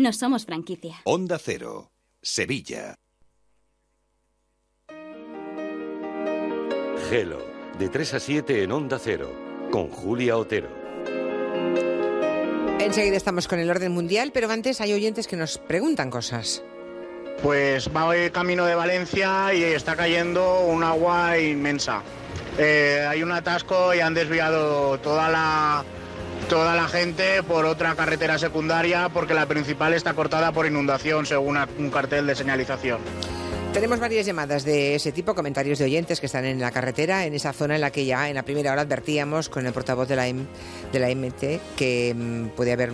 No 0.00 0.12
somos 0.12 0.46
franquicia. 0.46 1.00
Onda 1.02 1.40
Cero, 1.40 1.90
Sevilla. 2.22 2.94
Gelo, 7.10 7.44
de 7.80 7.88
3 7.88 8.14
a 8.14 8.20
7 8.20 8.62
en 8.62 8.70
Onda 8.70 9.00
Cero, 9.02 9.32
con 9.72 9.88
Julia 9.88 10.36
Otero. 10.36 10.68
Enseguida 12.78 13.16
estamos 13.16 13.48
con 13.48 13.58
el 13.58 13.68
orden 13.68 13.90
mundial, 13.90 14.30
pero 14.32 14.48
antes 14.52 14.80
hay 14.80 14.92
oyentes 14.92 15.26
que 15.26 15.34
nos 15.34 15.58
preguntan 15.58 16.10
cosas. 16.10 16.62
Pues 17.42 17.88
va 17.88 18.06
hoy 18.06 18.30
camino 18.30 18.66
de 18.66 18.76
Valencia 18.76 19.52
y 19.52 19.64
está 19.64 19.96
cayendo 19.96 20.60
un 20.60 20.84
agua 20.84 21.40
inmensa. 21.40 22.04
Eh, 22.56 23.04
hay 23.08 23.24
un 23.24 23.32
atasco 23.32 23.92
y 23.92 23.98
han 23.98 24.14
desviado 24.14 24.98
toda 25.00 25.28
la, 25.28 25.84
toda 26.48 26.74
la 26.74 26.88
gente 26.88 27.42
por 27.42 27.66
otra 27.66 27.94
carretera 27.94 28.38
secundaria 28.38 29.10
porque 29.10 29.34
la 29.34 29.46
principal 29.46 29.92
está 29.92 30.14
cortada 30.14 30.50
por 30.52 30.66
inundación 30.66 31.26
según 31.26 31.58
un 31.78 31.90
cartel 31.90 32.26
de 32.26 32.34
señalización. 32.34 33.00
Tenemos 33.78 34.00
varias 34.00 34.26
llamadas 34.26 34.64
de 34.64 34.96
ese 34.96 35.12
tipo, 35.12 35.36
comentarios 35.36 35.78
de 35.78 35.84
oyentes 35.84 36.18
que 36.18 36.26
están 36.26 36.44
en 36.44 36.58
la 36.58 36.72
carretera, 36.72 37.26
en 37.26 37.34
esa 37.34 37.52
zona 37.52 37.76
en 37.76 37.80
la 37.80 37.92
que 37.92 38.04
ya 38.04 38.28
en 38.28 38.34
la 38.34 38.42
primera 38.42 38.72
hora 38.72 38.82
advertíamos 38.82 39.48
con 39.48 39.64
el 39.64 39.72
portavoz 39.72 40.08
de 40.08 40.16
la, 40.16 40.24
de 40.24 40.98
la 40.98 41.14
MT 41.14 41.76
que 41.76 42.12
mm, 42.12 42.48
puede 42.56 42.72
haber 42.72 42.90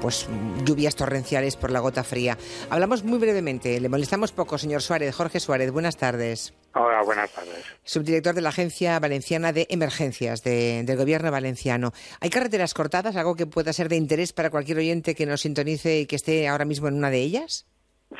pues, 0.00 0.26
lluvias 0.64 0.96
torrenciales 0.96 1.56
por 1.56 1.70
la 1.70 1.80
gota 1.80 2.02
fría. 2.02 2.38
Hablamos 2.70 3.04
muy 3.04 3.18
brevemente, 3.18 3.78
le 3.78 3.90
molestamos 3.90 4.32
poco, 4.32 4.56
señor 4.56 4.80
Suárez. 4.80 5.14
Jorge 5.14 5.38
Suárez, 5.38 5.70
buenas 5.70 5.98
tardes. 5.98 6.54
Hola, 6.74 7.02
buenas 7.02 7.30
tardes. 7.32 7.66
Subdirector 7.84 8.34
de 8.34 8.40
la 8.40 8.48
Agencia 8.48 8.98
Valenciana 8.98 9.52
de 9.52 9.66
Emergencias 9.68 10.42
del 10.42 10.96
Gobierno 10.96 11.30
Valenciano. 11.30 11.92
¿Hay 12.20 12.30
carreteras 12.30 12.72
cortadas, 12.72 13.16
algo 13.16 13.36
que 13.36 13.44
pueda 13.44 13.74
ser 13.74 13.90
de 13.90 13.96
interés 13.96 14.32
para 14.32 14.48
cualquier 14.48 14.78
oyente 14.78 15.14
que 15.14 15.26
nos 15.26 15.42
sintonice 15.42 16.00
y 16.00 16.06
que 16.06 16.16
esté 16.16 16.48
ahora 16.48 16.64
mismo 16.64 16.88
en 16.88 16.94
una 16.94 17.10
de 17.10 17.18
ellas? 17.18 17.66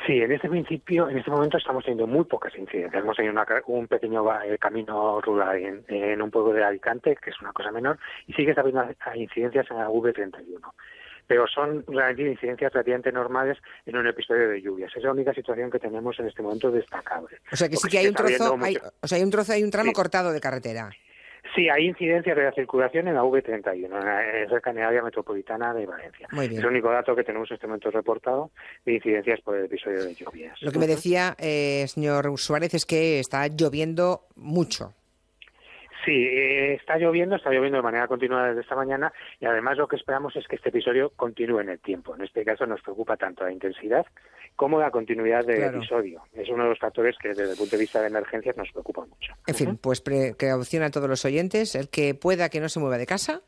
Sí, 0.05 0.21
en 0.21 0.31
este 0.31 0.49
principio, 0.49 1.09
en 1.09 1.17
este 1.17 1.31
momento 1.31 1.57
estamos 1.57 1.83
teniendo 1.83 2.05
muy 2.05 2.25
pocas 2.25 2.53
incidencias. 2.57 3.01
Hemos 3.01 3.15
tenido 3.15 3.33
un 3.67 3.87
pequeño 3.87 4.25
eh, 4.43 4.57
camino 4.57 5.21
rural 5.21 5.83
en, 5.87 6.21
un 6.21 6.31
pueblo 6.31 6.53
de 6.53 6.63
Alicante, 6.63 7.15
que 7.15 7.29
es 7.29 7.41
una 7.41 7.53
cosa 7.53 7.71
menor, 7.71 7.97
y 8.27 8.33
sigue 8.33 8.53
habiendo 8.57 8.85
incidencias 9.15 9.65
en 9.71 9.77
la 9.77 9.89
V31 9.89 10.59
pero 11.27 11.47
son 11.47 11.83
realmente 11.87 12.31
incidencias 12.31 12.71
relativamente 12.71 13.11
normales 13.11 13.57
en 13.87 13.97
un 13.97 14.05
episodio 14.05 14.49
de 14.49 14.61
lluvias. 14.61 14.91
Esa 14.91 14.99
es 14.99 15.05
la 15.05 15.11
única 15.11 15.33
situación 15.33 15.71
que 15.71 15.79
tenemos 15.79 16.19
en 16.19 16.27
este 16.27 16.43
momento 16.43 16.69
destacable. 16.69 17.39
O 17.51 17.55
sea 17.55 17.67
que 17.67 17.77
sí 17.77 17.87
que 17.87 17.97
hay 17.97 18.07
un 18.07 18.13
trozo, 18.13 18.57
hay, 18.61 18.77
o 19.01 19.07
sea, 19.07 19.17
hay 19.17 19.23
un 19.23 19.31
trozo, 19.31 19.53
hay 19.53 19.63
un 19.63 19.71
tramo 19.71 19.91
cortado 19.91 20.31
de 20.31 20.39
carretera. 20.39 20.91
Sí, 21.55 21.69
hay 21.69 21.85
incidencias 21.85 22.35
de 22.35 22.43
la 22.43 22.51
circulación 22.51 23.07
en 23.07 23.15
la 23.15 23.23
V31, 23.23 23.85
en 23.85 24.75
la 24.75 24.87
área 24.87 25.01
metropolitana 25.01 25.73
de 25.73 25.85
Valencia. 25.85 26.27
Es 26.29 26.57
el 26.57 26.65
único 26.65 26.91
dato 26.91 27.15
que 27.15 27.23
tenemos 27.23 27.49
en 27.49 27.55
este 27.55 27.67
momento 27.67 27.89
reportado 27.91 28.51
de 28.85 28.95
incidencias 28.95 29.39
por 29.39 29.55
el 29.55 29.65
episodio 29.65 30.03
de 30.03 30.13
lluvias. 30.13 30.61
Lo 30.61 30.71
que 30.71 30.79
me 30.79 30.87
decía, 30.87 31.35
eh, 31.39 31.85
señor 31.87 32.37
Suárez, 32.37 32.73
es 32.73 32.85
que 32.85 33.19
está 33.19 33.47
lloviendo 33.47 34.23
mucho. 34.35 34.93
Sí, 36.03 36.11
eh, 36.11 36.73
está 36.73 36.97
lloviendo, 36.97 37.37
está 37.37 37.49
lloviendo 37.49 37.77
de 37.77 37.83
manera 37.83 38.07
continua 38.07 38.49
desde 38.49 38.61
esta 38.61 38.75
mañana 38.75 39.11
y 39.39 39.45
además 39.45 39.77
lo 39.77 39.87
que 39.87 39.95
esperamos 39.95 40.35
es 40.35 40.47
que 40.47 40.57
este 40.57 40.69
episodio 40.69 41.11
continúe 41.15 41.61
en 41.61 41.69
el 41.69 41.79
tiempo. 41.79 42.15
En 42.15 42.21
este 42.21 42.43
caso 42.43 42.67
nos 42.67 42.81
preocupa 42.81 43.17
tanto 43.17 43.43
la 43.43 43.51
intensidad 43.51 44.05
como 44.55 44.79
la 44.79 44.91
continuidad 44.91 45.45
del 45.45 45.75
episodio. 45.75 46.23
Es 46.33 46.49
uno 46.49 46.63
de 46.63 46.69
los 46.69 46.79
factores 46.79 47.15
que 47.17 47.29
desde 47.29 47.51
el 47.51 47.57
punto 47.57 47.75
de 47.75 47.81
vista 47.81 48.01
de 48.01 48.07
emergencias 48.07 48.55
nos 48.57 48.71
preocupa 48.71 49.05
mucho. 49.05 49.33
En 49.47 49.55
fin, 49.55 49.77
pues 49.77 50.01
precaución 50.01 50.83
a 50.83 50.91
todos 50.91 51.09
los 51.09 51.25
oyentes, 51.25 51.75
el 51.75 51.89
que 51.89 52.15
pueda 52.15 52.49
que 52.49 52.59
no 52.59 52.69
se 52.69 52.79
mueva 52.79 52.97
de 52.97 53.05
casa 53.05 53.41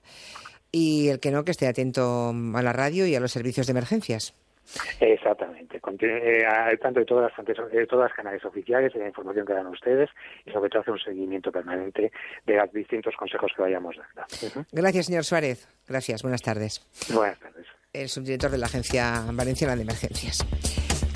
y 0.71 1.09
el 1.09 1.19
que 1.19 1.31
no 1.31 1.45
que 1.45 1.51
esté 1.51 1.67
atento 1.67 2.33
a 2.55 2.61
la 2.61 2.73
radio 2.73 3.07
y 3.07 3.15
a 3.15 3.19
los 3.19 3.31
servicios 3.31 3.67
de 3.67 3.71
emergencias. 3.71 4.35
Exactamente. 4.99 5.79
Eh, 6.01 6.45
al 6.45 6.77
tanto 6.79 6.99
de 6.99 7.05
todas 7.05 7.31
las 7.37 7.71
de 7.71 7.87
todas 7.87 8.09
las 8.09 8.15
canales 8.15 8.43
oficiales, 8.43 8.93
de 8.93 8.99
la 8.99 9.07
información 9.07 9.45
que 9.45 9.53
dan 9.53 9.67
ustedes 9.67 10.09
y 10.45 10.51
sobre 10.51 10.69
todo 10.69 10.81
hacer 10.81 10.93
un 10.93 10.99
seguimiento 10.99 11.51
permanente 11.51 12.11
de 12.45 12.55
los 12.55 12.71
distintos 12.73 13.15
consejos 13.15 13.51
que 13.55 13.61
vayamos 13.61 13.95
dando. 13.95 14.67
Gracias, 14.71 15.05
señor 15.05 15.23
Suárez. 15.23 15.67
Gracias. 15.87 16.21
Buenas 16.21 16.41
tardes. 16.41 16.81
Buenas 17.13 17.39
tardes. 17.39 17.65
El 17.93 18.09
subdirector 18.09 18.51
de 18.51 18.57
la 18.57 18.65
Agencia 18.65 19.23
Valenciana 19.31 19.75
de 19.75 19.83
Emergencias. 19.83 20.45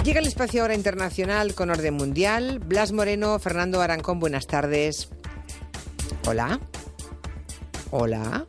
Llega 0.03 0.19
el 0.19 0.25
espacio 0.25 0.63
ahora 0.63 0.73
internacional 0.73 1.53
con 1.53 1.69
orden 1.69 1.93
mundial. 1.93 2.57
Blas 2.57 2.91
Moreno, 2.91 3.37
Fernando 3.37 3.81
Arancón, 3.81 4.19
buenas 4.19 4.47
tardes. 4.47 5.09
Hola. 6.27 6.59
Hola. 7.91 8.45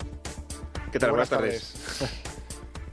¿Qué 0.91 0.99
tal? 0.99 1.11
Buenas, 1.11 1.29
tardes. 1.29 1.75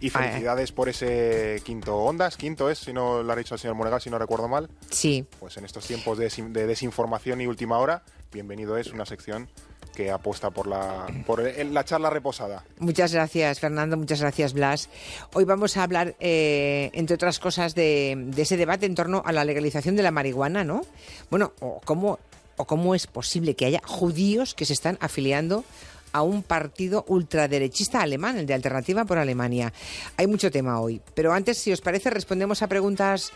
Y 0.02 0.10
felicidades 0.10 0.72
por 0.72 0.88
ese 0.88 1.62
quinto 1.66 1.98
Ondas. 1.98 2.38
Quinto 2.38 2.70
es, 2.70 2.80
si 2.80 2.94
no 2.94 3.22
lo 3.22 3.34
ha 3.34 3.36
dicho 3.36 3.56
el 3.56 3.60
señor 3.60 3.76
Monegal, 3.76 4.00
si 4.00 4.10
no 4.10 4.18
recuerdo 4.18 4.48
mal. 4.48 4.70
Sí. 4.90 5.26
Pues 5.40 5.58
en 5.58 5.66
estos 5.66 5.86
tiempos 5.86 6.18
de, 6.18 6.30
desinformación 6.66 7.42
y 7.42 7.48
última 7.48 7.78
hora, 7.80 8.04
bienvenido 8.32 8.78
es 8.78 8.94
una 8.94 9.06
sección 9.06 9.50
que 9.96 10.12
apuesta 10.12 10.50
por 10.50 10.68
la, 10.68 11.08
por 11.26 11.42
la 11.42 11.86
charla 11.86 12.10
reposada. 12.10 12.64
Muchas 12.80 13.14
gracias, 13.14 13.60
Fernando. 13.60 13.98
Muchas 13.98 14.22
gracias, 14.22 14.54
Blas. 14.54 14.90
Hoy 15.34 15.46
vamos 15.46 15.78
a 15.78 15.84
hablar, 15.84 16.16
eh, 16.20 16.90
entre 16.94 17.16
otras 17.16 17.40
cosas, 17.40 17.76
de, 17.76 18.32
ese 18.38 18.58
debate 18.58 18.86
en 18.86 18.96
torno 18.96 19.22
a 19.26 19.32
la 19.32 19.44
legalización 19.44 19.96
de 19.96 20.04
la 20.04 20.12
marihuana, 20.12 20.64
¿no? 20.64 20.86
Bueno, 21.30 21.54
o 21.60 21.82
cómo, 21.84 22.20
o 22.58 22.66
cómo 22.66 22.96
es 22.96 23.08
posible 23.08 23.56
que 23.56 23.66
haya 23.66 23.82
judíos 23.86 24.54
que 24.54 24.66
se 24.66 24.74
están 24.74 24.98
afiliando 25.02 25.64
a 26.12 26.22
un 26.22 26.44
partido 26.44 27.06
ultraderechista 27.08 28.02
alemán, 28.02 28.38
el 28.38 28.46
de 28.46 28.54
Alternativa 28.54 29.06
por 29.06 29.18
Alemania. 29.18 29.74
Hay 30.18 30.28
mucho 30.28 30.50
tema 30.50 30.80
hoy, 30.80 31.02
pero 31.14 31.34
antes, 31.34 31.58
si 31.58 31.72
os 31.72 31.82
parece, 31.82 32.10
respondemos 32.10 32.62
a 32.62 32.68
preguntas 32.68 33.32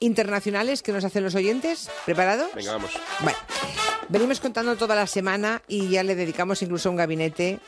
internacionales 0.00 0.82
que 0.82 0.92
nos 0.92 1.04
hacen 1.04 1.24
los 1.24 1.34
oyentes. 1.34 1.90
¿Preparados? 2.04 2.48
Venga, 2.54 2.72
vamos. 2.72 2.90
Bueno, 3.20 3.38
venimos 4.08 4.40
contando 4.40 4.76
toda 4.76 4.94
la 4.94 5.06
semana 5.06 5.62
y 5.68 5.88
ya 5.88 6.02
le 6.02 6.14
dedicamos 6.14 6.62
incluso 6.62 6.90
un 6.90 6.96
gabinete, 6.96 7.60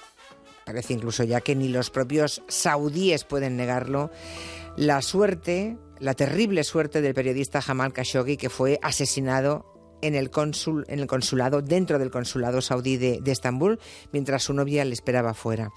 parece 0.65 0.95
incluso 0.95 1.25
ya 1.25 1.41
que 1.41 1.55
ni 1.55 1.69
los 1.69 1.91
propios 1.91 2.43
saudíes 2.49 3.25
pueden 3.25 3.57
negarlo, 3.57 4.11
la 4.77 5.03
suerte, 5.03 5.77
la 5.99 6.15
terrible 6.15 6.65
suerte 6.65 7.01
del 7.03 7.15
periodista 7.15 7.61
Jamal 7.61 7.93
Khashoggi 7.93 8.37
que 8.37 8.51
fue 8.51 8.79
asesinado 8.83 9.67
en 10.03 10.15
el, 10.15 10.31
cónsul, 10.31 10.85
en 10.89 11.01
el 11.01 11.07
consulado, 11.07 11.61
dentro 11.61 11.99
del 11.99 12.11
consulado 12.11 12.63
saudí 12.63 12.97
de, 12.97 13.21
Estambul, 13.27 13.79
mientras 14.13 14.45
su 14.45 14.55
novia 14.55 14.85
le 14.85 14.95
esperaba 14.95 15.35
fuera. 15.35 15.71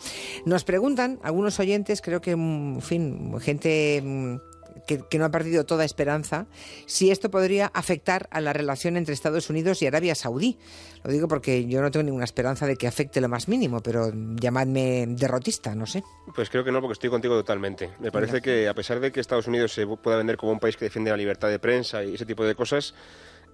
Nos 0.46 0.64
preguntan 0.64 1.20
algunos 1.24 1.60
oyentes, 1.60 2.02
creo 2.02 2.22
que, 2.22 2.36
mm, 2.36 2.76
en 2.76 2.82
fin, 2.82 3.40
gente 3.42 4.40
mm, 4.88 5.04
que, 5.10 5.18
no 5.18 5.26
ha 5.26 5.32
perdido 5.32 5.66
toda 5.66 5.86
esperanza, 5.86 6.48
si 6.86 7.12
esto 7.12 7.30
podría 7.30 7.68
afectar 7.68 8.28
a 8.32 8.42
la 8.42 8.54
relación 8.54 8.98
entre 8.98 9.14
Estados 9.14 9.50
Unidos 9.50 9.82
y 9.82 9.88
Arabia 9.88 10.16
Saudí. 10.16 10.58
Lo 11.04 11.12
digo 11.12 11.28
porque 11.28 11.66
yo 11.68 11.82
no 11.82 11.92
tengo 11.92 12.04
ninguna 12.04 12.24
esperanza 12.24 12.66
de 12.66 12.78
que 12.78 12.88
afecte 12.88 13.20
lo 13.20 13.28
más 13.28 13.48
mínimo, 13.48 13.82
pero 13.82 14.12
llamadme 14.14 15.06
derrotista, 15.08 15.76
no 15.76 15.86
sé. 15.86 16.04
Pues 16.36 16.50
creo 16.50 16.64
que 16.64 16.72
no, 16.72 16.80
porque 16.80 16.94
estoy 16.94 17.10
contigo 17.10 17.36
totalmente. 17.36 17.90
Me 18.00 18.12
parece 18.12 18.42
que 18.42 18.68
a 18.68 18.74
pesar 18.74 19.00
de 19.00 19.12
que 19.12 19.20
Estados 19.20 19.48
Unidos 19.48 19.74
se 19.74 19.86
pueda 19.86 20.18
vender 20.18 20.38
como 20.38 20.54
un 20.54 20.60
país 20.60 20.78
que 20.78 20.86
defiende 20.86 21.12
la 21.12 21.18
libertad 21.18 21.50
de 21.50 21.60
prensa 21.60 22.04
y 22.04 22.16
ese 22.16 22.26
tipo 22.26 22.46
de 22.46 22.56
cosas, 22.56 22.94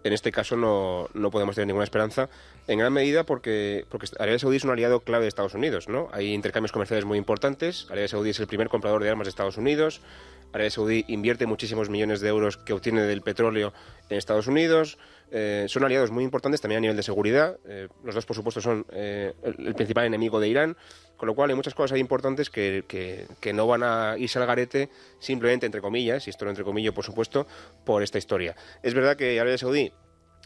en 0.03 0.13
este 0.13 0.31
caso 0.31 0.55
no, 0.55 1.09
no, 1.13 1.29
podemos 1.29 1.55
tener 1.55 1.67
ninguna 1.67 1.83
esperanza, 1.83 2.29
en 2.67 2.79
gran 2.79 2.93
medida 2.93 3.25
porque, 3.25 3.85
porque 3.89 4.07
Arabia 4.17 4.39
Saudí 4.39 4.57
es 4.57 4.63
un 4.63 4.71
aliado 4.71 5.01
clave 5.01 5.23
de 5.23 5.29
Estados 5.29 5.53
Unidos. 5.53 5.89
¿no? 5.89 6.09
Hay 6.13 6.33
intercambios 6.33 6.71
comerciales 6.71 7.05
muy 7.05 7.17
importantes. 7.17 7.87
Arabia 7.89 8.07
Saudí 8.07 8.29
es 8.29 8.39
el 8.39 8.47
primer 8.47 8.69
comprador 8.69 9.03
de 9.03 9.09
armas 9.09 9.25
de 9.25 9.29
Estados 9.29 9.57
Unidos. 9.57 10.01
Arabia 10.53 10.71
Saudí 10.71 11.05
invierte 11.07 11.45
muchísimos 11.45 11.89
millones 11.89 12.21
de 12.21 12.29
euros 12.29 12.57
que 12.57 12.73
obtiene 12.73 13.01
del 13.03 13.21
petróleo 13.21 13.73
en 14.09 14.17
Estados 14.17 14.47
Unidos. 14.47 14.97
Eh, 15.31 15.65
son 15.67 15.83
aliados 15.83 16.09
muy 16.09 16.23
importantes 16.23 16.59
también 16.59 16.79
a 16.79 16.81
nivel 16.81 16.97
de 16.97 17.03
seguridad. 17.03 17.57
Eh, 17.67 17.87
los 18.03 18.15
dos, 18.15 18.25
por 18.25 18.35
supuesto, 18.35 18.61
son 18.61 18.85
eh, 18.91 19.33
el, 19.43 19.75
principal 19.75 20.05
enemigo 20.05 20.39
de 20.39 20.47
Irán. 20.47 20.77
Con 21.17 21.27
lo 21.27 21.35
cual 21.35 21.49
hay 21.49 21.55
muchas 21.55 21.75
cosas 21.75 21.99
importantes 21.99 22.49
que, 22.49 22.85
que, 22.87 23.53
no 23.53 23.67
van 23.67 23.83
a 23.83 24.15
irse 24.17 24.39
al 24.39 24.45
garete 24.45 24.89
simplemente, 25.19 25.65
entre 25.65 25.81
comillas, 25.81 26.25
y 26.25 26.29
esto 26.29 26.45
no 26.45 26.51
entre 26.51 26.63
comillas, 26.63 26.93
por 26.93 27.03
supuesto, 27.03 27.45
por 27.85 28.03
esta 28.03 28.17
historia. 28.17 28.55
Es 28.83 28.93
verdad 28.93 29.17
que 29.17 29.37
Arabia 29.37 29.57
Saudí 29.57 29.91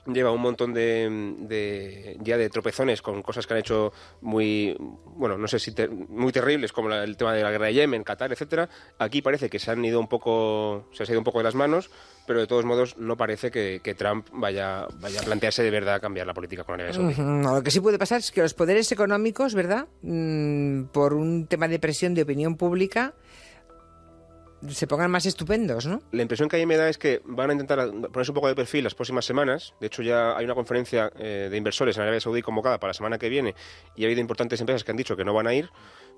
lleva 0.06 0.32
un 0.32 0.42
montón 0.42 0.74
de, 0.74 2.18
ya 2.22 2.38
de 2.38 2.50
tropezones 2.50 3.02
con 3.02 3.22
cosas 3.22 3.48
que 3.48 3.54
han 3.54 3.60
hecho 3.60 3.94
muy 4.22 4.76
bueno 4.80 5.38
no 5.38 5.48
sé 5.48 5.60
si 5.60 5.74
muy 6.10 6.32
terribles 6.32 6.72
como 6.72 6.92
el 6.94 7.16
tema 7.16 7.34
de 7.34 7.44
la 7.44 7.52
guerra 7.52 7.68
de 7.68 7.74
Yemen 7.74 8.04
Qatar 8.04 8.32
etcétera. 8.32 8.70
Aquí 9.00 9.22
parece 9.22 9.50
que 9.50 9.60
se 9.60 9.72
han 9.72 9.84
ido 9.84 10.00
un 10.00 10.08
poco 10.08 10.88
se 10.92 11.04
ha 11.04 11.06
ido 11.06 11.20
un 11.20 11.24
poco 11.24 11.40
de 11.40 11.46
las 11.46 11.56
manos 11.56 11.90
pero 12.26 12.40
de 12.40 12.48
todos 12.48 12.66
modos 12.66 12.98
no 12.98 13.18
parece 13.18 13.52
que, 13.52 13.96
Trump 13.98 14.28
vaya 14.34 14.88
vaya 15.00 15.22
a 15.22 15.24
plantearse 15.24 15.62
de 15.62 15.70
verdad 15.70 16.02
cambiar 16.02 16.26
la 16.26 16.34
política 16.34 16.64
con 16.64 16.76
Arabia 16.76 16.94
Saudí. 16.94 17.16
Lo 17.44 17.62
que 17.62 17.72
sí 17.72 17.80
puede 17.80 18.00
pasar 18.00 18.20
es 18.20 18.32
que 18.32 18.42
los 18.42 18.54
poderes 18.54 18.92
económicos 18.92 19.54
verdad 19.54 19.88
mm, 20.02 20.86
por 20.86 21.14
un 21.14 21.48
tema 21.48 21.68
de 21.68 21.80
presión 21.80 22.14
de 22.14 22.24
opinión 22.24 22.56
pública 22.56 23.14
se 24.70 24.88
pongan 24.88 25.12
más 25.12 25.26
estupendos, 25.26 25.86
¿no? 25.86 26.02
La 26.12 26.22
impresión 26.22 26.50
que 26.50 26.62
a 26.62 26.66
me 26.66 26.78
da 26.78 26.90
es 26.90 26.98
que 26.98 27.22
van 27.26 27.50
a 27.50 27.54
intentar 27.54 27.92
ponerse 28.12 28.32
un 28.32 28.36
poco 28.36 28.48
de 28.48 28.56
perfil 28.56 28.84
las 28.84 28.96
próximas 28.96 29.26
semanas. 29.26 29.74
De 29.80 29.88
hecho, 29.88 30.02
ya 30.02 30.38
hay 30.38 30.46
una 30.46 30.56
conferencia 30.56 31.12
eh, 31.18 31.48
de 31.50 31.58
inversores 31.58 31.96
en 31.98 32.04
Arabia 32.04 32.20
Saudí 32.20 32.42
convocada 32.42 32.80
para 32.80 32.90
la 32.90 32.94
semana 32.94 33.18
que 33.18 33.30
viene 33.30 33.56
y 33.96 34.04
ha 34.04 34.08
habido 34.08 34.22
importantes 34.22 34.60
empresas 34.60 34.84
que 34.84 34.92
han 34.92 34.98
dicho 34.98 35.16
que 35.16 35.26
no 35.26 35.34
van 35.34 35.48
a 35.48 35.54
ir 35.54 35.70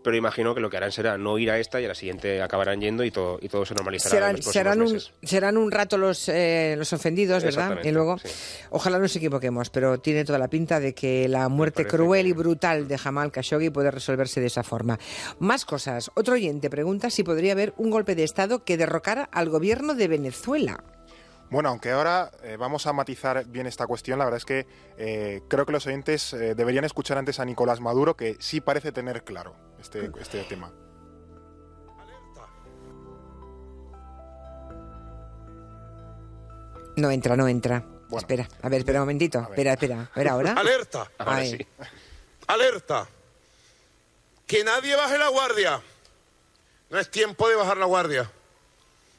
pero 0.04 0.16
imagino 0.16 0.54
que 0.54 0.62
lo 0.62 0.70
que 0.70 0.78
harán 0.78 0.92
será 0.92 1.18
no 1.18 1.38
ir 1.38 1.50
a 1.50 1.60
esta 1.60 1.82
y 1.82 1.86
a 1.86 1.88
la 1.88 1.96
siguiente 1.96 2.42
acabarán 2.42 2.80
yendo 2.80 3.04
y 3.04 3.12
todo, 3.12 3.40
y 3.42 3.50
todo 3.50 3.66
se 3.66 3.74
normalizará. 3.74 4.12
Serán, 4.12 4.30
en 4.30 4.36
los 4.36 4.46
serán, 4.46 4.82
un, 4.82 4.94
meses. 4.94 5.14
serán 5.24 5.58
un 5.58 5.72
rato 5.72 5.98
los, 5.98 6.30
eh, 6.30 6.76
los 6.78 6.94
ofendidos, 6.94 7.44
¿verdad? 7.44 7.80
Y 7.84 7.92
luego, 7.92 8.18
sí. 8.20 8.30
ojalá 8.70 9.00
nos 9.00 9.16
equivoquemos, 9.16 9.70
pero 9.70 10.00
tiene 10.00 10.24
toda 10.24 10.40
la 10.40 10.48
pinta 10.48 10.80
de 10.80 10.94
que 10.94 11.28
la 11.28 11.50
muerte 11.50 11.86
cruel 11.86 12.26
que... 12.26 12.30
y 12.30 12.34
brutal 12.34 12.88
de 12.88 12.98
Jamal 12.98 13.32
Khashoggi 13.32 13.70
puede 13.70 13.92
resolverse 13.92 14.40
de 14.42 14.48
esa 14.48 14.64
forma. 14.64 15.00
Más 15.40 15.66
cosas. 15.66 16.12
Otro 16.16 16.36
oyente 16.36 16.70
pregunta 16.70 17.10
si 17.10 17.24
podría 17.24 17.54
haber 17.54 17.74
un 17.78 17.90
golpe 17.90 18.16
de 18.16 18.24
Estado 18.24 18.64
que 18.64 18.78
derrocara 18.78 19.30
al 19.32 19.50
gobierno 19.50 19.96
de 19.96 20.08
Venezuela. 20.08 20.84
Bueno, 21.50 21.70
aunque 21.70 21.92
ahora 21.92 22.32
eh, 22.44 22.58
vamos 22.58 22.88
a 22.88 22.94
matizar 22.94 23.46
bien 23.46 23.68
esta 23.68 23.86
cuestión, 23.86 24.18
la 24.20 24.26
verdad 24.26 24.38
es 24.38 24.46
que 24.46 24.68
eh, 24.98 25.42
creo 25.48 25.66
que 25.66 25.72
los 25.72 25.86
oyentes 25.86 26.34
eh, 26.34 26.56
deberían 26.56 26.86
escuchar 26.86 27.18
antes 27.18 27.40
a 27.40 27.46
Nicolás 27.46 27.80
Maduro, 27.80 28.16
que 28.16 28.36
sí 28.40 28.62
parece 28.62 28.92
tener 28.92 29.24
claro 29.24 29.56
este, 29.80 30.12
este 30.20 30.44
tema. 30.44 30.72
No 36.98 37.12
entra, 37.12 37.36
no 37.36 37.48
entra. 37.48 37.80
Bueno, 38.08 38.18
espera, 38.20 38.48
a 38.62 38.70
ver, 38.70 38.80
espera 38.80 39.00
un 39.00 39.04
momentito. 39.04 39.40
Espera, 39.40 39.74
espera. 39.74 40.10
A 40.14 40.18
ver 40.20 40.28
ahora. 40.30 40.54
Alerta, 40.54 41.10
Ahora 41.18 41.44
sí. 41.46 41.58
alerta. 42.48 43.08
Que 44.48 44.64
nadie 44.64 44.96
baje 44.96 45.18
la 45.18 45.28
guardia. 45.30 45.82
No 46.90 47.00
es 47.00 47.10
tiempo 47.10 47.50
de 47.50 47.56
bajar 47.56 47.78
la 47.78 47.86
guardia. 47.86 48.32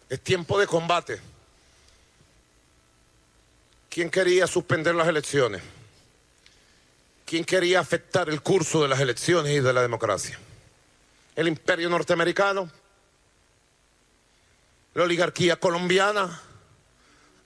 Es 0.09 0.21
tiempo 0.21 0.59
de 0.59 0.67
combate. 0.67 1.21
¿Quién 3.97 4.11
quería 4.11 4.47
suspender 4.47 4.95
las 4.95 5.09
elecciones? 5.09 5.63
¿Quién 7.25 7.47
quería 7.47 7.81
afectar 7.81 8.29
el 8.29 8.43
curso 8.43 8.83
de 8.83 8.89
las 8.89 9.01
elecciones 9.01 9.57
y 9.57 9.61
de 9.61 9.73
la 9.73 9.81
democracia? 9.81 10.39
¿El 11.35 11.49
imperio 11.49 11.89
norteamericano? 11.89 12.71
¿La 14.93 15.03
oligarquía 15.03 15.57
colombiana? 15.57 16.43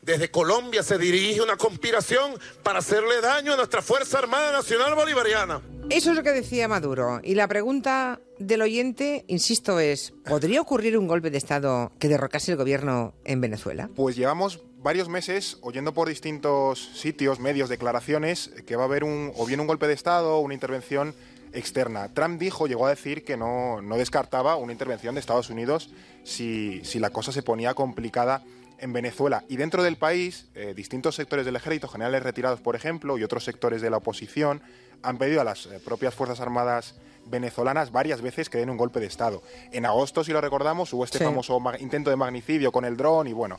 Desde 0.03 0.33
Colombia 0.33 0.83
se 0.83 0.99
dirige 0.99 1.41
una 1.41 1.57
conspiración 1.57 2.33
para 2.65 2.81
hacerle 2.81 3.21
daño 3.21 3.53
a 3.53 3.57
nuestra 3.57 3.81
Fuerza 3.81 4.19
Armada 4.19 4.51
Nacional 4.51 4.97
Bolivariana. 4.97 5.61
Eso 5.89 6.11
es 6.11 6.17
lo 6.17 6.25
que 6.25 6.33
decía 6.33 6.67
Maduro. 6.67 7.21
Y 7.23 7.37
la 7.37 7.47
pregunta 7.47 8.19
del 8.41 8.63
oyente, 8.63 9.25
insisto, 9.29 9.79
es: 9.79 10.13
¿podría 10.25 10.61
ocurrir 10.61 10.99
un 10.99 11.07
golpe 11.07 11.31
de 11.31 11.39
Estado 11.39 11.93
que 12.01 12.09
derrocase 12.09 12.51
el 12.51 12.59
gobierno 12.59 13.15
en 13.25 13.41
Venezuela? 13.41 13.89
Pues 13.95 14.17
llevamos 14.17 14.61
varios 14.83 15.09
meses 15.09 15.59
oyendo 15.63 15.93
por 15.93 16.09
distintos 16.09 16.79
sitios, 16.95 17.39
medios, 17.39 17.69
declaraciones, 17.69 18.51
que 18.67 18.77
va 18.77 18.83
a 18.83 18.87
haber 18.87 19.05
un, 19.05 19.33
o 19.37 19.47
bien 19.47 19.61
un 19.61 19.67
golpe 19.67 19.87
de 19.87 19.95
Estado 19.95 20.37
o 20.37 20.41
una 20.41 20.55
intervención 20.55 21.15
externa. 21.53 22.09
Trump 22.15 22.39
dijo, 22.41 22.67
llegó 22.67 22.87
a 22.87 22.91
decir 22.91 23.25
que 23.25 23.37
no, 23.37 23.83
no 23.83 23.97
descartaba 23.97 24.57
una 24.57 24.73
intervención 24.73 25.15
de 25.15 25.21
Estados 25.21 25.51
Unidos 25.51 25.91
si, 26.25 26.81
si 26.85 26.99
la 26.99 27.11
cosa 27.11 27.33
se 27.33 27.43
ponía 27.43 27.75
complicada 27.75 28.43
en 28.79 28.93
Venezuela. 28.93 29.45
Y 29.49 29.57
dentro 29.57 29.83
del 29.83 29.97
país, 29.97 30.47
eh, 30.55 30.73
distintos 30.75 31.17
sectores 31.17 31.45
del 31.45 31.57
ejército, 31.57 31.89
generales 31.89 32.23
retirados, 32.23 32.61
por 32.61 32.77
ejemplo, 32.77 33.19
y 33.19 33.25
otros 33.25 33.45
sectores 33.45 33.83
de 33.83 33.91
la 33.91 33.99
oposición, 33.99 34.63
han 35.03 35.19
pedido 35.19 35.41
a 35.41 35.45
las 35.45 35.67
eh, 35.67 35.81
propias 35.85 36.15
Fuerzas 36.15 36.41
Armadas 36.41 36.95
venezolanas 37.27 37.93
varias 37.93 38.23
veces 38.23 38.49
que 38.49 38.59
den 38.59 38.71
un 38.71 38.79
golpe 38.79 38.99
de 39.01 39.07
Estado. 39.07 39.43
En 39.73 39.85
agosto, 39.85 40.25
si 40.25 40.33
lo 40.33 40.41
recordamos, 40.41 40.93
hubo 40.95 41.05
este 41.05 41.19
Sí. 41.19 41.25
famoso 41.25 41.61
intento 41.81 42.09
de 42.11 42.17
magnicidio 42.17 42.73
con 42.73 42.85
el 42.87 42.97
dron 42.97 43.27
y 43.27 43.33
bueno. 43.35 43.59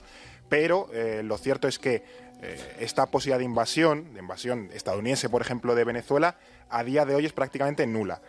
Pero 0.52 0.90
eh, 0.92 1.22
lo 1.24 1.38
cierto 1.38 1.70
es 1.70 1.80
que 1.80 2.04
eh, 2.42 2.76
esta 2.82 3.06
posibilidad 3.06 3.38
de 3.38 3.46
invasión, 3.46 4.14
de 4.14 4.20
invasión 4.20 4.70
estadounidense, 4.74 5.30
por 5.30 5.42
ejemplo, 5.42 5.76
de 5.76 5.86
Venezuela, 5.86 6.36
a 6.70 6.84
día 6.84 7.06
de 7.06 7.16
hoy 7.16 7.26
es 7.26 7.32
prácticamente 7.32 7.88
nula. 7.88 8.20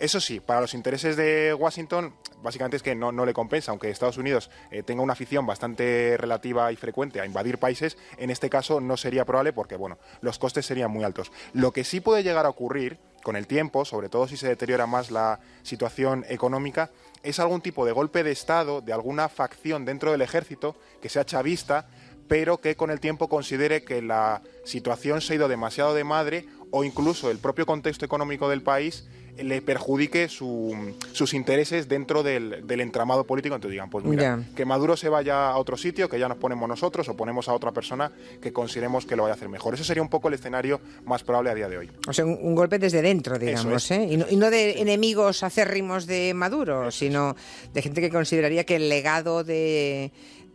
Eso 0.00 0.18
sí, 0.18 0.40
para 0.40 0.62
los 0.62 0.72
intereses 0.72 1.14
de 1.14 1.52
Washington, 1.52 2.14
básicamente 2.42 2.78
es 2.78 2.82
que 2.82 2.94
no, 2.94 3.12
no 3.12 3.26
le 3.26 3.34
compensa, 3.34 3.70
aunque 3.70 3.90
Estados 3.90 4.16
Unidos 4.16 4.50
eh, 4.70 4.82
tenga 4.82 5.02
una 5.02 5.12
afición 5.12 5.44
bastante 5.44 6.16
relativa 6.16 6.72
y 6.72 6.76
frecuente 6.76 7.20
a 7.20 7.26
invadir 7.26 7.58
países, 7.58 7.98
en 8.16 8.30
este 8.30 8.48
caso 8.48 8.80
no 8.80 8.96
sería 8.96 9.26
probable 9.26 9.52
porque, 9.52 9.76
bueno, 9.76 9.98
los 10.22 10.38
costes 10.38 10.64
serían 10.64 10.90
muy 10.90 11.04
altos. 11.04 11.30
Lo 11.52 11.72
que 11.72 11.84
sí 11.84 12.00
puede 12.00 12.22
llegar 12.22 12.46
a 12.46 12.48
ocurrir 12.48 12.98
con 13.22 13.36
el 13.36 13.46
tiempo, 13.46 13.84
sobre 13.84 14.08
todo 14.08 14.26
si 14.26 14.38
se 14.38 14.48
deteriora 14.48 14.86
más 14.86 15.10
la 15.10 15.40
situación 15.62 16.24
económica, 16.30 16.90
es 17.22 17.38
algún 17.38 17.60
tipo 17.60 17.84
de 17.84 17.92
golpe 17.92 18.24
de 18.24 18.32
Estado 18.32 18.80
de 18.80 18.94
alguna 18.94 19.28
facción 19.28 19.84
dentro 19.84 20.12
del 20.12 20.22
ejército 20.22 20.76
que 21.02 21.10
sea 21.10 21.26
chavista, 21.26 21.88
pero 22.30 22.58
que 22.58 22.76
con 22.76 22.92
el 22.92 23.00
tiempo 23.00 23.28
considere 23.28 23.82
que 23.82 24.00
la 24.02 24.40
situación 24.64 25.20
se 25.20 25.32
ha 25.32 25.36
ido 25.36 25.48
demasiado 25.48 25.94
de 25.94 26.04
madre 26.04 26.46
o 26.70 26.84
incluso 26.84 27.28
el 27.28 27.38
propio 27.38 27.66
contexto 27.66 28.04
económico 28.04 28.48
del 28.48 28.62
país 28.62 29.04
le 29.36 29.62
perjudique 29.62 30.28
su- 30.28 30.94
sus 31.12 31.34
intereses 31.34 31.88
dentro 31.88 32.22
del, 32.22 32.64
del 32.66 32.80
entramado 32.80 33.24
político. 33.24 33.54
Entonces 33.56 33.72
digan, 33.72 33.90
pues 33.90 34.04
mira, 34.04 34.44
que 34.54 34.64
Maduro 34.64 34.96
se 34.96 35.08
vaya 35.08 35.48
a 35.50 35.56
otro 35.56 35.76
sitio, 35.76 36.08
que 36.08 36.18
ya 36.20 36.28
nos 36.28 36.36
ponemos 36.38 36.68
nosotros 36.68 37.08
o 37.08 37.16
ponemos 37.16 37.48
a 37.48 37.54
otra 37.54 37.72
persona 37.72 38.12
que 38.40 38.52
consideremos 38.52 39.06
que 39.06 39.16
lo 39.16 39.22
vaya 39.24 39.32
a 39.32 39.36
hacer 39.36 39.48
mejor. 39.48 39.74
Ese 39.74 39.82
sería 39.82 40.02
un 40.02 40.08
poco 40.10 40.28
el 40.28 40.34
escenario 40.34 40.80
más 41.06 41.24
probable 41.24 41.50
a 41.50 41.54
día 41.56 41.68
de 41.68 41.78
hoy. 41.78 41.90
O 42.06 42.12
sea, 42.12 42.24
un, 42.26 42.38
un 42.40 42.54
golpe 42.54 42.78
desde 42.78 43.02
dentro, 43.02 43.38
digamos, 43.38 43.90
es. 43.90 43.98
¿eh? 43.98 44.06
Y 44.10 44.16
no, 44.18 44.26
y 44.30 44.36
no 44.36 44.50
de 44.50 44.80
enemigos 44.80 45.42
acérrimos 45.42 46.06
de 46.06 46.32
Maduro, 46.34 46.90
sino 46.92 47.34
de 47.72 47.82
gente 47.82 48.00
que 48.00 48.10
consideraría 48.10 48.64
que 48.64 48.76
el 48.76 48.88
legado 48.88 49.42
de, 49.42 50.12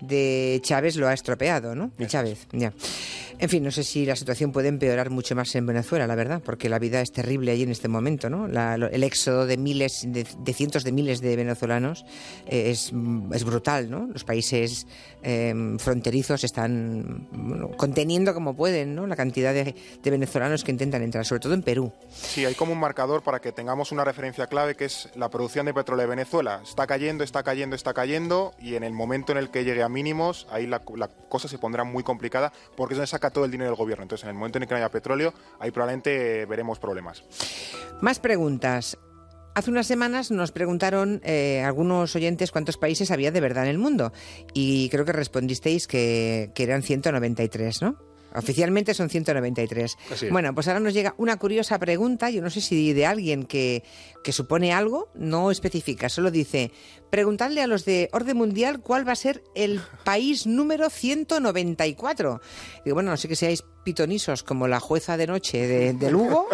de 0.08 0.60
Chávez 0.64 0.96
lo 0.96 1.08
ha 1.08 1.14
estropeado, 1.14 1.76
¿no? 1.76 1.92
De 1.98 2.08
Chávez, 2.08 2.48
ya. 2.52 2.74
En 3.38 3.50
fin, 3.50 3.64
no 3.64 3.72
sé 3.72 3.84
si 3.84 4.06
la 4.06 4.16
situación 4.16 4.52
puede 4.52 4.70
empeorar 4.70 5.10
mucho 5.10 5.36
más 5.36 5.54
en 5.56 5.66
Venezuela, 5.66 6.08
la 6.08 6.16
verdad, 6.16 6.42
porque 6.44 6.70
la 6.70 6.80
vida 6.80 7.02
es 7.02 7.12
terrible 7.12 7.52
allí 7.52 7.64
en 7.64 7.72
este 7.72 7.88
momento, 7.90 8.30
¿no? 8.30 8.48
La- 8.48 8.76
el 8.76 9.04
éxodo 9.04 9.46
de 9.46 9.58
miles, 9.58 10.04
de, 10.08 10.54
cientos 10.54 10.84
de 10.84 10.92
miles 10.92 11.20
de 11.20 11.36
venezolanos 11.36 12.06
eh, 12.48 12.72
es, 12.72 12.92
brutal, 13.44 13.90
¿no? 13.90 14.08
Los 14.08 14.24
países 14.24 14.88
eh, 15.22 15.54
fronterizos 15.80 16.44
están 16.44 17.28
conteniendo 17.78 18.34
como 18.34 18.56
pueden, 18.56 18.96
¿no? 18.96 19.06
La 19.06 19.16
cantidad 19.16 19.54
de, 19.54 19.76
venezolanos 20.04 20.64
que 20.64 20.72
intentan 20.72 21.02
entrar, 21.04 21.26
sobre 21.26 21.42
todo 21.42 21.54
en 21.54 21.62
Perú. 21.64 21.92
Sí, 22.10 22.46
hay 22.46 22.56
como 22.56 22.72
un 22.72 22.80
marcador 22.80 23.22
para 23.22 23.40
que 23.42 23.52
tengamos 23.52 23.92
una 23.92 24.06
referencia 24.06 24.48
clave 24.48 24.76
que 24.76 24.86
es 24.86 25.10
la 25.16 25.30
producción 25.30 25.66
de 25.66 25.74
petróleo 25.74 26.04
de 26.04 26.10
Venezuela. 26.10 26.62
Está 26.64 26.88
cayendo, 26.88 27.24
está 27.24 27.44
cayendo, 27.44 27.76
está 27.76 27.94
cayendo 27.94 28.54
y 28.60 28.76
en 28.76 28.84
el 28.84 28.94
momento 28.94 29.34
en 29.34 29.40
el 29.40 29.50
que 29.50 29.64
llegue 29.66 29.84
a 29.84 29.90
mínimos, 29.90 30.48
ahí 30.50 30.68
la, 30.68 30.82
la 30.96 31.10
cosa 31.10 31.48
se 31.48 31.58
pondrá 31.58 31.84
muy 31.84 32.04
complicada 32.04 32.54
porque 32.78 32.94
es 32.94 32.98
donde 32.98 33.06
todo 33.30 33.46
el 33.46 33.52
dinero 33.52 33.70
del 33.72 33.78
gobierno. 33.78 34.04
Entonces, 34.04 34.24
en 34.24 34.30
el 34.30 34.36
momento 34.36 34.58
en 34.58 34.64
el 34.64 34.68
que 34.68 34.74
no 34.74 34.78
haya 34.78 34.92
petróleo, 34.92 35.34
ahí 35.60 35.72
probablemente 35.72 36.46
veremos 36.46 36.80
problemas. 36.80 37.24
Más 38.02 38.20
preguntas. 38.20 38.98
Hace 39.54 39.72
unas 39.72 39.88
semanas 39.88 40.32
nos 40.32 40.52
preguntaron 40.52 41.22
eh, 41.24 41.64
algunos 41.64 42.14
oyentes 42.16 42.52
cuántos 42.52 42.78
países 42.78 43.10
había 43.10 43.32
de 43.32 43.40
verdad 43.40 43.64
en 43.64 43.70
el 43.70 43.78
mundo 43.78 44.12
y 44.54 44.90
creo 44.90 45.06
que 45.06 45.14
respondisteis 45.14 45.88
que, 45.88 46.52
que 46.54 46.64
eran 46.64 46.84
193, 46.84 47.82
¿no? 47.82 47.96
Oficialmente 48.36 48.94
son 48.94 49.10
193. 49.10 49.98
Así 50.12 50.26
es. 50.26 50.32
Bueno, 50.32 50.54
pues 50.54 50.68
ahora 50.68 50.80
nos 50.80 50.94
llega 50.94 51.16
una 51.18 51.38
curiosa 51.38 51.80
pregunta, 51.80 52.30
yo 52.30 52.42
no 52.42 52.50
sé 52.50 52.62
si 52.62 52.94
de 52.94 53.06
alguien 53.06 53.44
que, 53.44 53.84
que 54.24 54.32
supone 54.32 54.74
algo, 54.74 55.10
no 55.16 55.52
especifica, 55.52 56.10
solo 56.10 56.32
dice, 56.32 56.72
preguntadle 57.10 57.62
a 57.62 57.68
los 57.68 57.86
de 57.86 58.10
orden 58.12 58.38
mundial 58.38 58.82
cuál 58.82 59.08
va 59.08 59.14
a 59.14 59.16
ser 59.16 59.44
el 59.56 59.82
país 60.04 60.48
número 60.48 60.90
194. 60.90 62.42
Digo, 62.84 62.94
bueno, 62.94 63.12
no 63.12 63.18
sé 63.18 63.28
que 63.28 63.36
seáis 63.36 63.64
pitonisos 63.86 64.44
como 64.44 64.68
la 64.68 64.82
jueza 64.82 65.16
de 65.16 65.28
noche 65.28 65.94
de, 65.94 66.12
Lugo. 66.12 66.48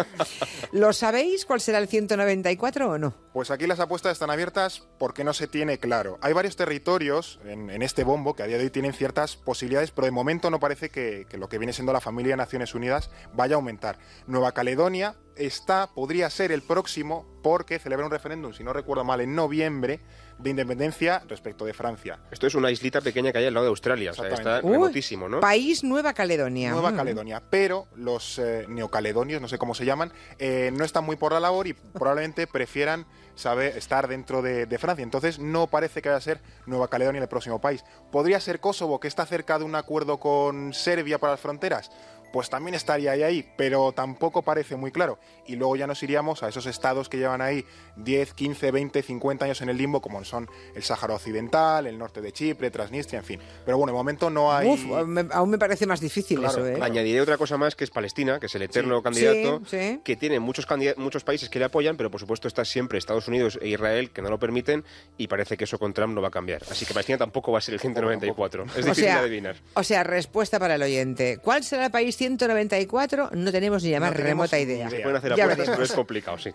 ¿Lo 0.72 0.92
sabéis 0.92 1.44
cuál 1.44 1.60
será 1.60 1.78
el 1.78 1.88
194 1.88 2.90
o 2.90 2.98
no? 2.98 3.14
Pues 3.32 3.50
aquí 3.50 3.66
las 3.66 3.80
apuestas 3.80 4.12
están 4.12 4.30
abiertas 4.30 4.86
porque 4.98 5.24
no 5.24 5.32
se 5.32 5.48
tiene 5.48 5.78
claro. 5.78 6.18
Hay 6.20 6.34
varios 6.34 6.54
territorios 6.54 7.40
en, 7.44 7.70
en 7.70 7.82
este 7.82 8.04
bombo 8.04 8.36
que 8.36 8.44
a 8.44 8.46
día 8.46 8.58
de 8.58 8.64
hoy 8.64 8.70
tienen 8.70 8.92
ciertas 8.92 9.36
posibilidades, 9.36 9.90
pero 9.90 10.04
de 10.04 10.12
momento 10.12 10.50
no 10.50 10.60
parece 10.60 10.90
que, 10.90 11.26
que 11.28 11.38
lo 11.38 11.48
que 11.48 11.58
viene 11.58 11.72
siendo 11.72 11.92
la 11.92 12.00
familia 12.00 12.34
de 12.34 12.36
Naciones 12.36 12.74
Unidas 12.74 13.10
vaya 13.32 13.54
a 13.54 13.56
aumentar. 13.56 13.98
Nueva 14.26 14.52
Caledonia 14.52 15.16
está, 15.34 15.88
podría 15.94 16.28
ser 16.30 16.52
el 16.52 16.62
próximo 16.62 17.26
porque 17.42 17.78
celebra 17.78 18.06
un 18.06 18.12
referéndum, 18.12 18.52
si 18.52 18.62
no 18.62 18.72
recuerdo 18.72 19.04
mal, 19.04 19.20
en 19.20 19.34
noviembre 19.34 20.00
de 20.38 20.50
independencia 20.50 21.22
respecto 21.28 21.64
de 21.64 21.72
Francia. 21.74 22.18
Esto 22.30 22.46
es 22.46 22.54
una 22.54 22.70
islita 22.70 23.00
pequeña 23.00 23.32
que 23.32 23.38
hay 23.38 23.46
al 23.46 23.54
lado 23.54 23.66
de 23.66 23.70
Australia, 23.70 24.10
o 24.10 24.14
sea, 24.14 24.28
está. 24.28 24.60
Uy, 24.62 24.72
remotísimo, 24.72 25.28
¿no? 25.28 25.40
País 25.40 25.84
Nueva 25.84 26.12
Caledonia. 26.14 26.70
Nueva 26.72 26.90
Mm. 26.92 26.96
Caledonia, 26.96 27.42
pero 27.50 27.86
los 27.96 28.38
eh, 28.38 28.66
neocaledonios, 28.68 29.40
no 29.40 29.48
sé 29.48 29.58
cómo 29.58 29.74
se 29.74 29.84
llaman, 29.84 30.12
eh, 30.38 30.70
no 30.76 30.84
están 30.84 31.04
muy 31.04 31.16
por 31.16 31.32
la 31.32 31.40
labor 31.40 31.66
y 31.66 31.72
probablemente 31.74 32.46
prefieran 32.52 33.06
saber 33.34 33.76
estar 33.78 34.08
dentro 34.08 34.42
de, 34.42 34.66
de 34.66 34.78
Francia. 34.78 35.02
Entonces 35.02 35.38
no 35.38 35.66
parece 35.66 36.02
que 36.02 36.08
vaya 36.10 36.18
a 36.18 36.20
ser 36.20 36.40
Nueva 36.66 36.88
Caledonia 36.88 37.22
el 37.22 37.28
próximo 37.28 37.60
país. 37.60 37.82
¿Podría 38.10 38.38
ser 38.40 38.60
Kosovo, 38.60 39.00
que 39.00 39.08
está 39.08 39.24
cerca 39.24 39.58
de 39.58 39.64
un 39.64 39.74
acuerdo 39.74 40.18
con 40.20 40.74
Serbia 40.74 41.18
para 41.18 41.32
las 41.32 41.40
fronteras? 41.40 41.90
Pues 42.32 42.48
también 42.50 42.74
estaría 42.74 43.12
ahí, 43.12 43.22
ahí, 43.22 43.48
pero 43.56 43.92
tampoco 43.92 44.42
parece 44.42 44.76
muy 44.76 44.90
claro. 44.90 45.18
Y 45.46 45.56
luego 45.56 45.76
ya 45.76 45.86
nos 45.86 46.02
iríamos 46.02 46.42
a 46.42 46.48
esos 46.48 46.66
estados 46.66 47.08
que 47.08 47.18
llevan 47.18 47.40
ahí 47.42 47.64
10, 47.96 48.34
15, 48.34 48.70
20, 48.70 49.02
50 49.02 49.44
años 49.44 49.60
en 49.60 49.68
el 49.68 49.76
limbo, 49.76 50.00
como 50.00 50.24
son 50.24 50.48
el 50.74 50.82
Sáhara 50.82 51.14
Occidental, 51.14 51.86
el 51.86 51.98
norte 51.98 52.20
de 52.20 52.32
Chipre, 52.32 52.70
Transnistria, 52.70 53.18
en 53.20 53.24
fin. 53.24 53.40
Pero 53.64 53.76
bueno, 53.76 53.92
de 53.92 53.96
momento 53.98 54.30
no 54.30 54.52
hay... 54.52 54.68
Uf, 54.68 54.84
me- 55.06 55.26
aún 55.32 55.50
me 55.50 55.58
parece 55.58 55.86
más 55.86 56.00
difícil 56.00 56.38
Claro, 56.38 56.66
eso, 56.66 56.66
¿eh? 56.66 56.78
Añadiré 56.82 57.20
otra 57.20 57.36
cosa 57.36 57.56
más 57.58 57.74
que 57.74 57.84
es 57.84 57.90
Palestina, 57.90 58.38
que 58.40 58.46
es 58.46 58.54
el 58.54 58.62
eterno 58.62 59.02
candidato, 59.02 59.60
Sí, 59.66 59.76
sí. 59.78 60.00
que 60.04 60.16
tiene 60.16 60.40
muchos, 60.40 60.66
muchos 60.96 61.24
países 61.24 61.48
que 61.48 61.58
le 61.58 61.66
apoyan, 61.66 61.96
pero 61.96 62.10
por 62.10 62.20
supuesto 62.20 62.48
está 62.48 62.64
siempre 62.64 62.98
Estados 62.98 63.28
Unidos 63.28 63.58
e 63.60 63.68
Israel 63.68 64.10
que 64.10 64.22
no 64.22 64.30
lo 64.30 64.38
permiten 64.38 64.84
y 65.18 65.26
parece 65.28 65.56
que 65.56 65.64
eso 65.64 65.78
con 65.78 65.92
Trump 65.92 66.14
no 66.14 66.22
va 66.22 66.28
a 66.28 66.30
cambiar. 66.30 66.62
Así 66.70 66.86
que 66.86 66.94
Palestina 66.94 67.18
tampoco 67.18 67.52
va 67.52 67.58
a 67.58 67.60
ser 67.60 67.74
el 67.74 67.80
194. 67.80 68.64
Es 68.64 68.70
O 68.72 68.74
difícil 68.76 69.04
sea, 69.04 69.14
de 69.16 69.20
adivinar. 69.26 69.56
o 69.74 69.82
sea, 69.82 70.02
respuesta 70.04 70.58
para 70.58 70.76
el 70.76 70.82
oyente. 70.82 71.38
¿Cuál 71.42 71.62
será 71.64 71.86
el 71.86 71.90
país 71.90 72.16
194? 72.22 73.30
No 73.32 73.50
tenemos 73.50 73.82
ni 73.82 73.90
la 73.90 73.98
más 74.00 74.12
No 74.12 74.16
remota 74.22 74.58
idea. 74.58 74.88
Se 74.88 75.00
pueden 75.00 75.16
hacer 75.16 75.34
Ya 75.36 75.44
apuestas, 75.44 75.56
pero 75.66 75.70
veremos. 75.72 75.90
es 75.90 75.96
complicado, 75.96 76.38
sí. 76.38 76.50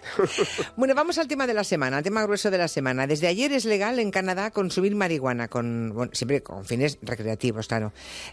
Bueno, 0.77 0.95
vamos 0.95 1.17
al 1.17 1.27
tema 1.27 1.45
de 1.45 1.53
la 1.53 1.63
semana, 1.65 1.97
al 1.97 2.03
tema 2.03 2.23
grueso 2.23 2.49
de 2.49 2.57
la 2.57 2.67
semana. 2.67 3.05
Desde 3.05 3.27
ayer 3.27 3.51
es 3.51 3.65
legal 3.65 3.99
en 3.99 4.11
Canadá 4.11 4.51
consumir 4.51 4.95
marihuana, 4.95 5.49
con, 5.49 5.91
bueno, 5.93 6.11
siempre 6.13 6.41
con 6.41 6.63
fines 6.65 6.97
recreativos, 7.01 7.67
claro. 7.67 7.91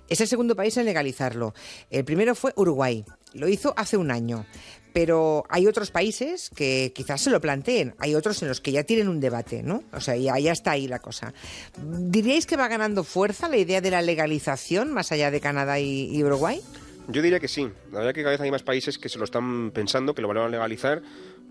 Es 0.08 0.20
el 0.20 0.28
segundo 0.28 0.54
país 0.54 0.76
en 0.76 0.84
legalizarlo. 0.84 1.54
El 1.90 2.04
primero 2.04 2.34
fue 2.34 2.52
Uruguay. 2.56 3.04
Lo 3.32 3.48
hizo 3.48 3.74
hace 3.76 3.96
un 3.96 4.10
año. 4.12 4.46
Pero 4.92 5.42
hay 5.48 5.66
otros 5.66 5.90
países 5.90 6.50
que 6.54 6.92
quizás 6.94 7.20
se 7.20 7.30
lo 7.30 7.40
planteen. 7.40 7.96
Hay 7.98 8.14
otros 8.14 8.40
en 8.42 8.48
los 8.48 8.60
que 8.60 8.70
ya 8.70 8.84
tienen 8.84 9.08
un 9.08 9.18
debate, 9.18 9.60
¿no? 9.64 9.82
O 9.92 10.00
sea, 10.00 10.14
ya, 10.14 10.38
ya 10.38 10.52
está 10.52 10.70
ahí 10.70 10.86
la 10.86 11.00
cosa. 11.00 11.34
¿Diríais 11.76 12.46
que 12.46 12.56
va 12.56 12.68
ganando 12.68 13.02
fuerza 13.02 13.48
la 13.48 13.56
idea 13.56 13.80
de 13.80 13.90
la 13.90 14.02
legalización 14.02 14.92
más 14.92 15.10
allá 15.10 15.32
de 15.32 15.40
Canadá 15.40 15.80
y, 15.80 16.16
y 16.16 16.22
Uruguay? 16.22 16.62
Yo 17.08 17.20
diría 17.22 17.38
que 17.38 17.48
sí. 17.48 17.70
La 17.92 17.98
verdad 17.98 18.14
que 18.14 18.22
cada 18.22 18.32
vez 18.32 18.40
hay 18.40 18.50
más 18.50 18.62
países 18.62 18.98
que 18.98 19.08
se 19.08 19.18
lo 19.18 19.24
están 19.24 19.70
pensando, 19.72 20.14
que 20.14 20.22
lo 20.22 20.28
van 20.28 20.38
a 20.38 20.48
legalizar, 20.48 21.02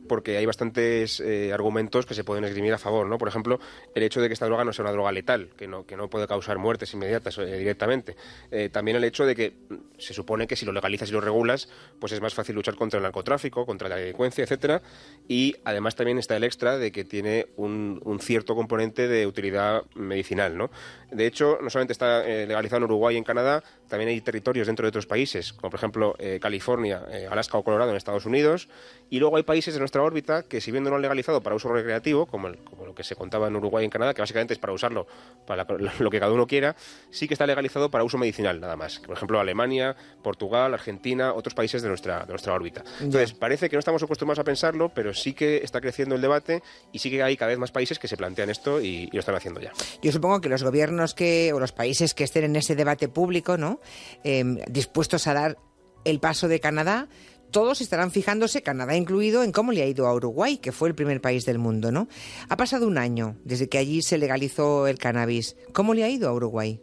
porque 0.08 0.38
hay 0.38 0.46
bastantes 0.46 1.20
eh, 1.20 1.52
argumentos 1.54 2.06
que 2.06 2.14
se 2.14 2.24
pueden 2.24 2.44
esgrimir 2.44 2.74
a 2.74 2.78
favor, 2.78 3.08
¿no? 3.08 3.18
Por 3.18 3.28
ejemplo, 3.28 3.60
el 3.96 4.04
hecho 4.04 4.22
de 4.22 4.28
que 4.28 4.34
esta 4.34 4.46
droga 4.46 4.64
no 4.64 4.74
sea 4.74 4.84
una 4.84 4.92
droga 4.92 5.12
letal, 5.12 5.50
que 5.58 5.68
no, 5.68 5.86
que 5.86 5.96
no 5.96 6.10
puede 6.10 6.28
causar 6.28 6.58
muertes 6.58 6.94
inmediatas 6.94 7.38
eh, 7.38 7.58
directamente. 7.58 8.16
Eh, 8.52 8.70
también 8.70 8.98
el 8.98 9.04
hecho 9.04 9.26
de 9.26 9.36
que 9.36 9.54
se 9.98 10.14
supone 10.14 10.48
que 10.48 10.56
si 10.56 10.66
lo 10.66 10.72
legalizas 10.72 11.10
y 11.10 11.12
lo 11.12 11.22
regulas, 11.22 11.70
pues 12.00 12.12
es 12.12 12.22
más 12.22 12.34
fácil 12.34 12.56
luchar 12.56 12.76
contra 12.76 12.98
el 12.98 13.04
narcotráfico, 13.04 13.66
contra 13.66 13.90
la 13.90 13.96
delincuencia, 13.96 14.44
etcétera. 14.44 14.82
Y 15.28 15.56
además 15.64 15.96
también 15.96 16.18
está 16.18 16.36
el 16.36 16.44
extra 16.44 16.78
de 16.78 16.92
que 16.92 17.04
tiene 17.04 17.48
un, 17.58 18.02
cierto 18.22 18.56
componente 18.56 19.08
de 19.08 19.28
utilidad 19.28 19.84
medicinal, 19.96 20.58
¿no? 20.58 20.70
De 21.12 21.26
hecho, 21.26 21.58
no 21.62 21.70
solamente 21.70 21.94
está 21.94 22.24
legalizado 22.24 22.78
en 22.78 22.84
Uruguay 22.84 23.16
y 23.16 23.18
en 23.18 23.24
Canadá, 23.24 23.64
también 23.90 24.10
hay 24.10 24.22
territorios 24.22 24.68
dentro 24.68 24.86
de 24.86 24.90
otros 24.90 25.06
países, 25.06 25.52
como 25.52 25.72
por 25.72 25.80
ejemplo 25.80 26.16
California, 26.40 27.04
Alaska 27.30 27.58
o 27.58 27.64
Colorado 27.64 27.92
en 27.92 27.98
Estados 27.98 28.26
Unidos, 28.26 28.70
y 29.10 29.20
luego 29.20 29.36
hay 29.38 29.44
países 29.44 29.74
de 29.74 29.80
nuestra 29.94 30.02
órbita 30.04 30.42
que 30.44 30.60
si 30.60 30.72
bien 30.72 30.84
no 30.84 30.90
lo 30.90 30.96
han 30.96 31.04
legalizado 31.04 31.42
para 31.44 31.56
uso 31.56 31.70
recreativo, 31.72 32.26
como, 32.26 32.48
el- 32.48 32.58
como 32.64 32.84
lo 32.88 32.96
que 32.96 33.04
se 33.04 33.16
contaba 33.16 33.48
en 33.48 33.56
Uruguay 33.56 33.84
y 33.84 33.86
en 33.86 33.92
Canadá, 33.92 34.14
que 34.16 34.22
básicamente 34.22 34.54
es 34.56 34.60
para 34.60 34.74
usarlo 34.74 35.06
para 35.46 35.66
la- 35.78 35.94
lo 36.00 36.10
que 36.10 36.20
cada 36.20 36.32
uno 36.34 36.48
quiera, 36.48 36.76
sí 37.12 37.28
que 37.28 37.36
está 37.36 37.46
legalizado 37.46 37.92
para 37.92 38.04
uso 38.04 38.18
medicinal 38.18 38.60
nada 38.60 38.76
más. 38.76 38.98
Por 39.00 39.16
ejemplo, 39.16 39.40
Alemania, 39.40 39.96
Portugal, 40.24 40.74
Argentina, 40.74 41.34
otros 41.34 41.54
países 41.54 41.84
de 41.84 41.90
nuestra, 41.90 42.22
de 42.26 42.30
nuestra 42.30 42.54
órbita. 42.54 42.84
Entonces, 43.02 43.34
parece 43.34 43.70
que 43.70 43.76
no 43.76 43.80
estamos 43.80 44.02
acostumbrados 44.02 44.40
a 44.40 44.44
pensarlo, 44.44 44.90
pero 44.90 45.14
sí 45.14 45.34
que 45.34 45.58
está 45.58 45.80
creciendo 45.80 46.16
el 46.16 46.22
debate 46.22 46.64
y 46.92 46.98
sí 46.98 47.12
que 47.12 47.22
hay 47.22 47.38
cada 47.38 47.50
vez 47.50 47.60
más 47.60 47.72
países 47.72 48.00
que 48.00 48.08
se 48.08 48.18
plantean 48.18 48.50
esto 48.50 48.82
y, 48.82 49.04
y 49.04 49.10
lo 49.12 49.20
están 49.20 49.36
haciendo 49.36 49.62
ya. 49.62 49.74
Yo 50.02 50.12
supongo 50.12 50.42
que 50.42 50.50
los 50.50 50.64
gobiernos 50.64 51.14
que 51.14 51.54
o 51.54 51.60
los 51.60 51.72
países 51.72 52.16
que 52.16 52.24
estén 52.24 52.46
en 52.46 52.56
ese 52.56 52.76
debate 52.76 53.10
público, 53.10 53.58
¿no? 53.58 53.80
Eh, 54.24 54.44
dispuestos 54.68 55.28
a 55.28 55.34
dar 55.36 55.58
el 56.06 56.20
paso 56.20 56.48
de 56.50 56.60
Canadá, 56.60 57.08
todos 57.54 57.82
estarán 57.82 58.10
fijándose, 58.10 58.64
Canadá 58.64 58.98
incluido, 58.98 59.44
en 59.44 59.52
cómo 59.52 59.72
le 59.72 59.84
ha 59.84 59.86
ido 59.86 60.08
a 60.08 60.14
Uruguay, 60.14 60.58
que 60.58 60.72
fue 60.72 60.90
el 60.90 60.96
primer 60.96 61.22
país 61.22 61.46
del 61.46 61.60
mundo, 61.60 61.92
¿no? 61.92 62.08
Ha 62.50 62.58
pasado 62.58 62.88
un 62.88 62.98
año 62.98 63.38
desde 63.46 63.70
que 63.70 63.78
allí 63.78 64.02
se 64.02 64.18
legalizó 64.18 64.88
el 64.88 64.98
cannabis. 64.98 65.56
¿Cómo 65.72 65.94
le 65.94 66.04
ha 66.04 66.10
ido 66.10 66.28
a 66.28 66.34
Uruguay? 66.34 66.82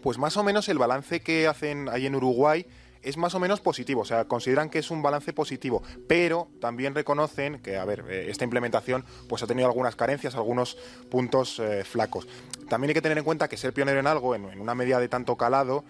Pues 0.00 0.18
más 0.18 0.36
o 0.36 0.44
menos 0.44 0.68
el 0.68 0.78
balance 0.78 1.20
que 1.20 1.48
hacen 1.48 1.88
ahí 1.88 2.06
en 2.06 2.14
Uruguay 2.14 2.64
es 3.02 3.16
más 3.16 3.34
o 3.34 3.40
menos 3.40 3.60
positivo, 3.60 4.02
o 4.02 4.04
sea, 4.04 4.26
consideran 4.26 4.70
que 4.70 4.78
es 4.78 4.92
un 4.92 5.02
balance 5.02 5.32
positivo, 5.32 5.82
pero 6.06 6.46
también 6.60 6.94
reconocen 6.94 7.58
que, 7.58 7.76
a 7.76 7.84
ver, 7.84 8.04
eh, 8.08 8.26
esta 8.30 8.44
implementación 8.44 9.04
pues 9.28 9.42
ha 9.42 9.48
tenido 9.48 9.66
algunas 9.66 9.96
carencias, 9.96 10.36
algunos 10.36 10.78
puntos 11.10 11.58
eh, 11.58 11.82
flacos. 11.82 12.28
También 12.68 12.90
hay 12.90 12.94
que 12.94 13.02
tener 13.02 13.18
en 13.18 13.24
cuenta 13.24 13.48
que 13.48 13.56
ser 13.56 13.72
pionero 13.72 13.98
en 13.98 14.06
algo, 14.06 14.36
en, 14.36 14.44
en 14.44 14.60
una 14.60 14.76
medida 14.76 15.00
de 15.00 15.08
tanto 15.08 15.36
calado, 15.36 15.84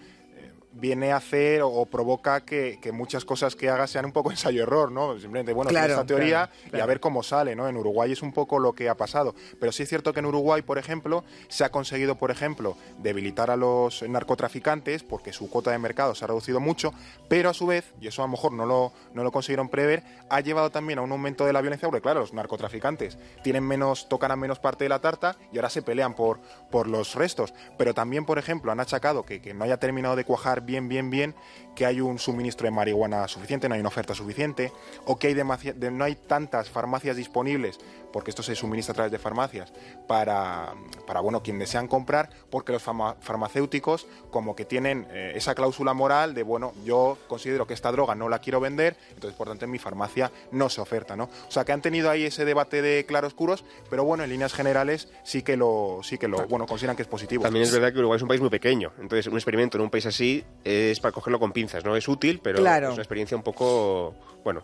viene 0.73 1.11
a 1.11 1.17
hacer 1.17 1.61
o, 1.63 1.85
provoca 1.85 2.41
que, 2.41 2.79
que 2.81 2.91
muchas 2.91 3.25
cosas 3.25 3.55
que 3.55 3.69
hagas 3.69 3.91
sean 3.91 4.05
un 4.05 4.11
poco 4.11 4.31
ensayo-error, 4.31 4.91
¿no? 4.91 5.19
Simplemente, 5.19 5.53
bueno, 5.53 5.69
Claro, 5.69 5.93
esta 5.93 6.05
teoría 6.05 6.49
claro, 6.63 6.77
y 6.77 6.81
a 6.81 6.85
ver 6.85 6.99
cómo 6.99 7.23
sale, 7.23 7.55
¿no? 7.55 7.67
En 7.67 7.77
Uruguay 7.77 8.11
es 8.11 8.21
un 8.21 8.33
poco 8.33 8.59
lo 8.59 8.73
que 8.73 8.89
ha 8.89 8.95
pasado. 8.95 9.35
Pero 9.59 9.71
sí 9.71 9.83
es 9.83 9.89
cierto 9.89 10.13
que 10.13 10.19
en 10.19 10.25
Uruguay, 10.25 10.61
por 10.61 10.77
ejemplo, 10.77 11.23
se 11.47 11.63
ha 11.63 11.69
conseguido, 11.69 12.15
por 12.15 12.31
ejemplo, 12.31 12.75
debilitar 12.99 13.51
a 13.51 13.55
los 13.55 14.03
narcotraficantes 14.03 15.03
porque 15.03 15.33
su 15.33 15.49
cuota 15.49 15.71
de 15.71 15.79
mercado 15.79 16.15
se 16.15 16.25
ha 16.25 16.27
reducido 16.27 16.59
mucho, 16.59 16.93
pero 17.27 17.49
a 17.49 17.53
su 17.53 17.67
vez, 17.67 17.93
y 18.01 18.07
eso 18.07 18.21
a 18.23 18.25
lo 18.25 18.31
mejor 18.31 18.53
no 18.53 18.65
lo, 18.65 18.93
no 19.13 19.23
lo 19.23 19.31
consiguieron 19.31 19.69
prever, 19.69 20.03
ha 20.29 20.39
llevado 20.39 20.71
también 20.71 20.99
a 20.99 21.01
un 21.01 21.11
aumento 21.11 21.45
de 21.45 21.53
la 21.53 21.61
violencia, 21.61 21.87
porque 21.87 22.01
claro, 22.01 22.21
los 22.21 22.33
narcotraficantes 22.33 23.17
tienen 23.43 23.63
menos, 23.63 24.09
tocan 24.09 24.31
a 24.31 24.35
menos 24.35 24.59
parte 24.59 24.85
de 24.85 24.89
la 24.89 24.99
tarta 24.99 25.37
y 25.51 25.57
ahora 25.57 25.69
se 25.69 25.81
pelean 25.81 26.15
por, 26.15 26.39
por 26.71 26.87
los 26.87 27.15
restos. 27.15 27.53
Pero 27.77 27.93
también, 27.93 28.25
por 28.25 28.39
ejemplo, 28.39 28.71
han 28.71 28.79
achacado 28.79 29.23
que, 29.23 29.41
que 29.41 29.53
no 29.53 29.63
haya 29.63 29.77
terminado 29.77 30.15
de 30.15 30.25
cuajar 30.25 30.62
bien, 30.65 30.87
bien, 30.87 31.09
bien, 31.09 31.35
que 31.75 31.85
hay 31.85 32.01
un 32.01 32.19
suministro 32.19 32.65
de 32.65 32.71
marihuana 32.71 33.27
suficiente, 33.27 33.67
no 33.67 33.75
hay 33.75 33.79
una 33.81 33.89
oferta 33.89 34.13
suficiente, 34.13 34.71
o 35.05 35.17
que 35.17 35.27
hay 35.27 35.33
de- 35.33 35.91
no 35.91 36.03
hay 36.03 36.15
tantas 36.15 36.69
farmacias 36.69 37.15
disponibles, 37.17 37.79
porque 38.13 38.29
esto 38.31 38.43
se 38.43 38.55
suministra 38.55 38.93
a 38.93 38.95
través 38.95 39.11
de 39.11 39.17
farmacias, 39.19 39.73
para, 40.07 40.73
para 41.05 41.19
bueno, 41.19 41.41
quien 41.43 41.59
desean 41.59 41.87
comprar, 41.87 42.29
porque 42.49 42.71
los 42.71 42.85
farma- 42.85 43.15
farmacéuticos 43.19 44.07
como 44.29 44.55
que 44.55 44.63
tienen 44.65 45.07
eh, 45.11 45.33
esa 45.35 45.55
cláusula 45.55 45.93
moral 45.93 46.33
de, 46.33 46.43
bueno, 46.43 46.73
yo 46.85 47.17
considero 47.27 47.65
que 47.67 47.73
esta 47.73 47.91
droga 47.91 48.15
no 48.15 48.29
la 48.29 48.39
quiero 48.39 48.59
vender, 48.59 48.95
entonces 49.09 49.35
por 49.35 49.47
tanto 49.47 49.65
en 49.65 49.71
mi 49.71 49.79
farmacia 49.79 50.31
no 50.51 50.69
se 50.69 50.79
oferta, 50.79 51.15
¿no? 51.15 51.25
O 51.47 51.51
sea 51.51 51.65
que 51.65 51.71
han 51.71 51.81
tenido 51.81 52.09
ahí 52.09 52.23
ese 52.23 52.45
debate 52.45 52.81
de 52.81 53.05
claroscuros, 53.05 53.65
pero 53.89 54.03
bueno, 54.03 54.23
en 54.23 54.29
líneas 54.29 54.53
generales 54.53 55.09
sí 55.23 55.41
que 55.41 55.57
lo, 55.57 55.99
sí 56.03 56.17
que 56.17 56.27
lo, 56.27 56.47
bueno, 56.47 56.67
consideran 56.67 56.95
que 56.95 57.01
es 57.01 57.07
positivo. 57.07 57.43
También 57.43 57.65
es 57.65 57.71
verdad 57.71 57.91
que 57.91 57.97
Uruguay 57.99 58.17
es 58.17 58.21
un 58.21 58.27
país 58.29 58.41
muy 58.41 58.51
pequeño, 58.51 58.91
entonces 58.99 59.25
un 59.27 59.33
experimento 59.35 59.77
en 59.77 59.83
un 59.83 59.89
país 59.89 60.05
así 60.05 60.43
es 60.63 60.99
para 60.99 61.11
cogerlo 61.11 61.39
con 61.39 61.51
pinzas, 61.51 61.83
¿no? 61.83 61.95
Es 61.95 62.07
útil, 62.07 62.39
pero 62.43 62.59
Claro. 62.59 62.89
es 62.89 62.93
una 62.93 63.01
experiencia 63.01 63.35
un 63.35 63.43
poco, 63.43 64.13
bueno, 64.43 64.63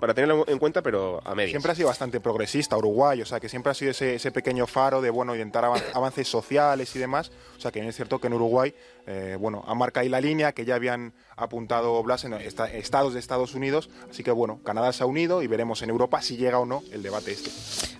para, 0.00 0.14
tenerlo 0.14 0.44
en 0.48 0.58
cuenta, 0.58 0.82
pero 0.82 1.20
a 1.26 1.34
medias. 1.34 1.50
Siempre 1.50 1.72
ha 1.72 1.74
sido 1.74 1.88
bastante 1.88 2.20
progresista 2.20 2.76
Uruguay, 2.76 3.20
o 3.22 3.26
sea, 3.26 3.40
que 3.40 3.48
siempre 3.48 3.70
ha 3.72 3.74
sido 3.74 3.90
ese, 3.90 4.14
ese 4.14 4.30
pequeño 4.30 4.66
faro 4.66 5.00
de, 5.00 5.10
bueno, 5.10 5.34
intentar 5.34 5.64
avan- 5.64 5.82
avances 5.94 6.28
sociales 6.28 6.94
y 6.94 6.98
demás. 6.98 7.30
O 7.56 7.60
sea, 7.60 7.70
que 7.72 7.86
es 7.86 7.96
cierto 7.96 8.20
que 8.20 8.28
en 8.28 8.34
Uruguay, 8.34 8.74
eh, 9.06 9.36
bueno, 9.38 9.62
ha 9.66 9.74
marcado 9.74 10.02
ahí 10.02 10.08
la 10.08 10.20
línea 10.20 10.52
que 10.52 10.64
ya 10.64 10.76
habían 10.76 11.12
apuntado 11.36 12.02
Blas 12.02 12.24
en 12.24 12.34
esta- 12.34 12.70
estados 12.72 13.14
de 13.14 13.20
Estados 13.20 13.54
Unidos. 13.54 13.90
Así 14.10 14.22
que, 14.22 14.30
bueno, 14.30 14.60
Canadá 14.64 14.92
se 14.92 15.02
ha 15.02 15.06
unido 15.06 15.42
y 15.42 15.46
veremos 15.48 15.82
en 15.82 15.90
Europa 15.90 16.22
si 16.22 16.36
llega 16.36 16.58
o 16.58 16.66
no 16.66 16.82
el 16.92 17.02
debate 17.02 17.32
este. 17.32 17.50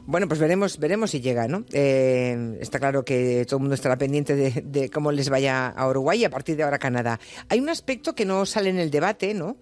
Bueno, 0.06 0.28
pues 0.28 0.38
veremos, 0.38 0.78
veremos 0.78 1.11
si 1.11 1.21
llega, 1.21 1.49
¿no? 1.49 1.64
Eh, 1.73 2.56
está 2.61 2.78
claro 2.78 3.04
que 3.04 3.45
todo 3.47 3.56
el 3.56 3.61
mundo 3.62 3.75
estará 3.75 3.97
pendiente 3.99 4.37
de, 4.37 4.62
de 4.64 4.88
cómo 4.90 5.11
les 5.11 5.28
vaya 5.28 5.68
a 5.68 5.88
Uruguay 5.88 6.21
y 6.21 6.25
a 6.25 6.30
partir 6.30 6.56
de 6.56 6.62
ahora 6.62 6.76
a 6.76 6.78
Canadá. 6.78 7.18
Hay 7.49 7.59
un 7.59 7.68
aspecto 7.68 8.14
que 8.14 8.25
no 8.25 8.47
sale 8.47 8.71
en 8.71 8.78
el 8.78 8.90
debate, 8.90 9.35
¿no? 9.35 9.56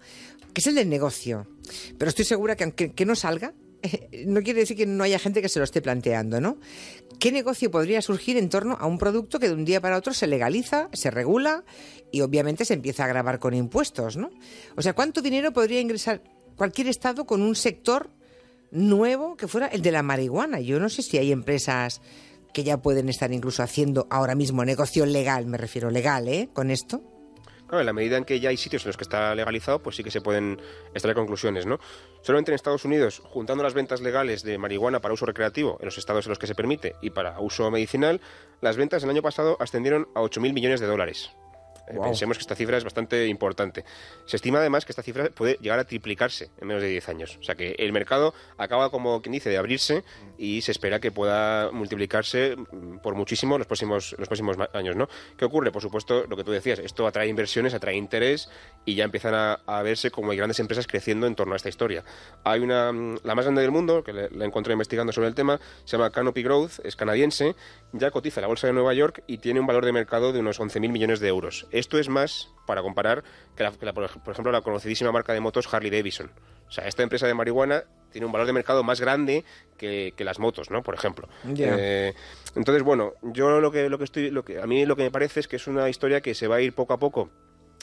Que 0.55 0.61
es 0.61 0.67
el 0.67 0.75
del 0.75 0.87
negocio. 0.87 1.47
Pero 1.97 2.07
estoy 2.07 2.23
segura 2.23 2.55
que 2.55 2.63
aunque 2.63 2.93
que 2.93 3.05
no 3.05 3.13
salga, 3.13 3.53
no 4.25 4.41
quiere 4.41 4.61
decir 4.61 4.77
que 4.77 4.85
no 4.85 5.03
haya 5.03 5.19
gente 5.19 5.41
que 5.41 5.49
se 5.49 5.59
lo 5.59 5.65
esté 5.65 5.81
planteando, 5.81 6.39
¿no? 6.39 6.57
¿Qué 7.19 7.31
negocio 7.31 7.69
podría 7.69 8.01
surgir 8.01 8.37
en 8.37 8.47
torno 8.47 8.77
a 8.79 8.85
un 8.85 8.97
producto 8.97 9.37
que 9.37 9.49
de 9.49 9.53
un 9.53 9.65
día 9.65 9.81
para 9.81 9.97
otro 9.97 10.13
se 10.13 10.27
legaliza, 10.27 10.89
se 10.93 11.11
regula 11.11 11.65
y 12.09 12.21
obviamente 12.21 12.63
se 12.63 12.73
empieza 12.73 13.03
a 13.03 13.07
grabar 13.07 13.39
con 13.39 13.53
impuestos, 13.53 14.15
¿no? 14.15 14.29
O 14.77 14.81
sea, 14.81 14.93
¿cuánto 14.93 15.21
dinero 15.21 15.51
podría 15.51 15.81
ingresar 15.81 16.23
cualquier 16.55 16.87
estado 16.87 17.25
con 17.25 17.41
un 17.41 17.55
sector 17.55 18.09
nuevo 18.71 19.35
que 19.35 19.49
fuera 19.49 19.67
el 19.67 19.81
de 19.81 19.91
la 19.91 20.03
marihuana? 20.03 20.61
Yo 20.61 20.79
no 20.79 20.89
sé 20.89 21.01
si 21.01 21.17
hay 21.17 21.33
empresas 21.33 22.01
que 22.53 22.63
ya 22.63 22.81
pueden 22.81 23.09
estar 23.09 23.33
incluso 23.33 23.61
haciendo 23.61 24.07
ahora 24.09 24.35
mismo 24.35 24.63
negocio 24.63 25.05
legal, 25.05 25.45
me 25.47 25.57
refiero 25.57 25.91
legal, 25.91 26.29
¿eh? 26.29 26.47
Con 26.53 26.71
esto. 26.71 27.14
En 27.71 27.85
la 27.85 27.93
medida 27.93 28.17
en 28.17 28.25
que 28.25 28.39
ya 28.39 28.49
hay 28.49 28.57
sitios 28.57 28.83
en 28.83 28.89
los 28.89 28.97
que 28.97 29.03
está 29.03 29.33
legalizado, 29.35 29.79
pues 29.79 29.95
sí 29.95 30.03
que 30.03 30.11
se 30.11 30.21
pueden 30.21 30.61
extraer 30.93 31.15
conclusiones, 31.15 31.65
¿no? 31.65 31.79
Solamente 32.21 32.51
en 32.51 32.55
Estados 32.55 32.85
Unidos, 32.85 33.21
juntando 33.25 33.63
las 33.63 33.73
ventas 33.73 34.01
legales 34.01 34.43
de 34.43 34.57
marihuana 34.57 35.01
para 35.01 35.13
uso 35.13 35.25
recreativo 35.25 35.77
en 35.79 35.85
los 35.85 35.97
estados 35.97 36.25
en 36.25 36.29
los 36.29 36.39
que 36.39 36.47
se 36.47 36.55
permite 36.55 36.95
y 37.01 37.09
para 37.09 37.39
uso 37.39 37.69
medicinal, 37.71 38.21
las 38.61 38.77
ventas 38.77 39.03
el 39.03 39.09
año 39.09 39.21
pasado 39.21 39.57
ascendieron 39.59 40.07
a 40.15 40.21
8.000 40.21 40.53
millones 40.53 40.79
de 40.79 40.87
dólares. 40.87 41.31
Eh, 41.87 41.97
pensemos 42.01 42.37
que 42.37 42.41
esta 42.41 42.55
cifra 42.55 42.77
es 42.77 42.83
bastante 42.83 43.27
importante. 43.27 43.83
Se 44.25 44.37
estima 44.37 44.59
además 44.59 44.85
que 44.85 44.91
esta 44.91 45.03
cifra 45.03 45.29
puede 45.29 45.57
llegar 45.61 45.79
a 45.79 45.83
triplicarse 45.83 46.49
en 46.59 46.67
menos 46.67 46.81
de 46.81 46.89
10 46.89 47.09
años. 47.09 47.37
O 47.39 47.43
sea 47.43 47.55
que 47.55 47.75
el 47.77 47.91
mercado 47.93 48.33
acaba, 48.57 48.89
como 48.89 49.21
quien 49.21 49.33
dice, 49.33 49.49
de 49.49 49.57
abrirse 49.57 50.03
y 50.37 50.61
se 50.61 50.71
espera 50.71 50.99
que 50.99 51.11
pueda 51.11 51.71
multiplicarse 51.71 52.55
mm, 52.55 52.97
por 52.97 53.15
muchísimo 53.15 53.57
los 53.57 53.67
próximos, 53.67 54.15
los 54.17 54.27
próximos 54.27 54.57
años. 54.73 54.95
¿no? 54.95 55.07
¿Qué 55.37 55.45
ocurre? 55.45 55.71
Por 55.71 55.81
supuesto, 55.81 56.25
lo 56.27 56.35
que 56.35 56.43
tú 56.43 56.51
decías, 56.51 56.79
esto 56.79 57.07
atrae 57.07 57.27
inversiones, 57.27 57.73
atrae 57.73 57.95
interés 57.95 58.49
y 58.85 58.95
ya 58.95 59.03
empiezan 59.03 59.33
a, 59.35 59.81
verse 59.83 60.09
como 60.09 60.31
hay 60.31 60.37
grandes 60.37 60.59
empresas 60.59 60.87
creciendo 60.87 61.27
en 61.27 61.35
torno 61.35 61.53
a 61.53 61.57
esta 61.57 61.69
historia. 61.69 62.03
Hay 62.43 62.61
una, 62.61 62.91
mm, 62.91 63.19
la 63.23 63.35
más 63.35 63.45
grande 63.45 63.61
del 63.61 63.71
mundo, 63.71 64.03
que 64.03 64.13
la 64.13 64.45
encontré 64.45 64.73
investigando 64.73 65.13
sobre 65.13 65.27
el 65.27 65.35
tema, 65.35 65.59
se 65.83 65.97
llama 65.97 66.09
Canopy 66.09 66.41
Growth, 66.41 66.79
es 66.83 66.95
canadiense, 66.95 67.55
ya 67.93 68.11
cotiza 68.11 68.41
la 68.41 68.47
bolsa 68.47 68.67
de 68.67 68.73
Nueva 68.73 68.93
York 68.93 69.23
y 69.27 69.37
tiene 69.37 69.59
un 69.59 69.67
valor 69.67 69.85
de 69.85 69.91
mercado 69.91 70.33
de 70.33 70.39
unos 70.39 70.59
11.000 70.59 70.89
millones 70.89 71.19
de 71.19 71.27
euros. 71.27 71.67
Esto 71.77 71.99
es 71.99 72.09
más, 72.09 72.49
para 72.65 72.81
comparar, 72.81 73.23
que, 73.55 73.69
por 73.93 74.31
ejemplo 74.31 74.51
la 74.51 74.61
conocidísima 74.61 75.11
marca 75.11 75.33
de 75.33 75.41
motos 75.41 75.71
Harley 75.73 75.91
Davidson. 75.91 76.31
O 76.67 76.71
sea, 76.71 76.87
esta 76.87 77.03
empresa 77.03 77.27
de 77.27 77.33
marihuana 77.33 77.83
tiene 78.11 78.25
un 78.25 78.31
valor 78.31 78.47
de 78.47 78.53
mercado 78.53 78.81
más 78.81 79.01
grande 79.01 79.43
que, 79.77 80.13
las 80.19 80.39
motos, 80.39 80.71
¿no? 80.71 80.81
Por 80.81 80.95
ejemplo. 80.95 81.27
Eh, 81.57 82.13
entonces, 82.55 82.81
bueno, 82.81 83.13
yo 83.21 83.59
lo 83.59 83.71
que, 83.71 83.89
lo 83.89 83.97
que 83.97 84.05
estoy, 84.05 84.31
lo 84.31 84.45
que 84.45 84.61
a 84.61 84.65
mí 84.65 84.85
lo 84.85 84.95
que 84.95 85.03
me 85.03 85.11
parece 85.11 85.41
es 85.41 85.47
que 85.49 85.57
es 85.57 85.67
una 85.67 85.89
historia 85.89 86.21
que 86.21 86.33
se 86.33 86.47
va 86.47 86.55
a 86.55 86.61
ir 86.61 86.73
poco 86.73 86.93
a 86.93 86.97
poco 86.97 87.29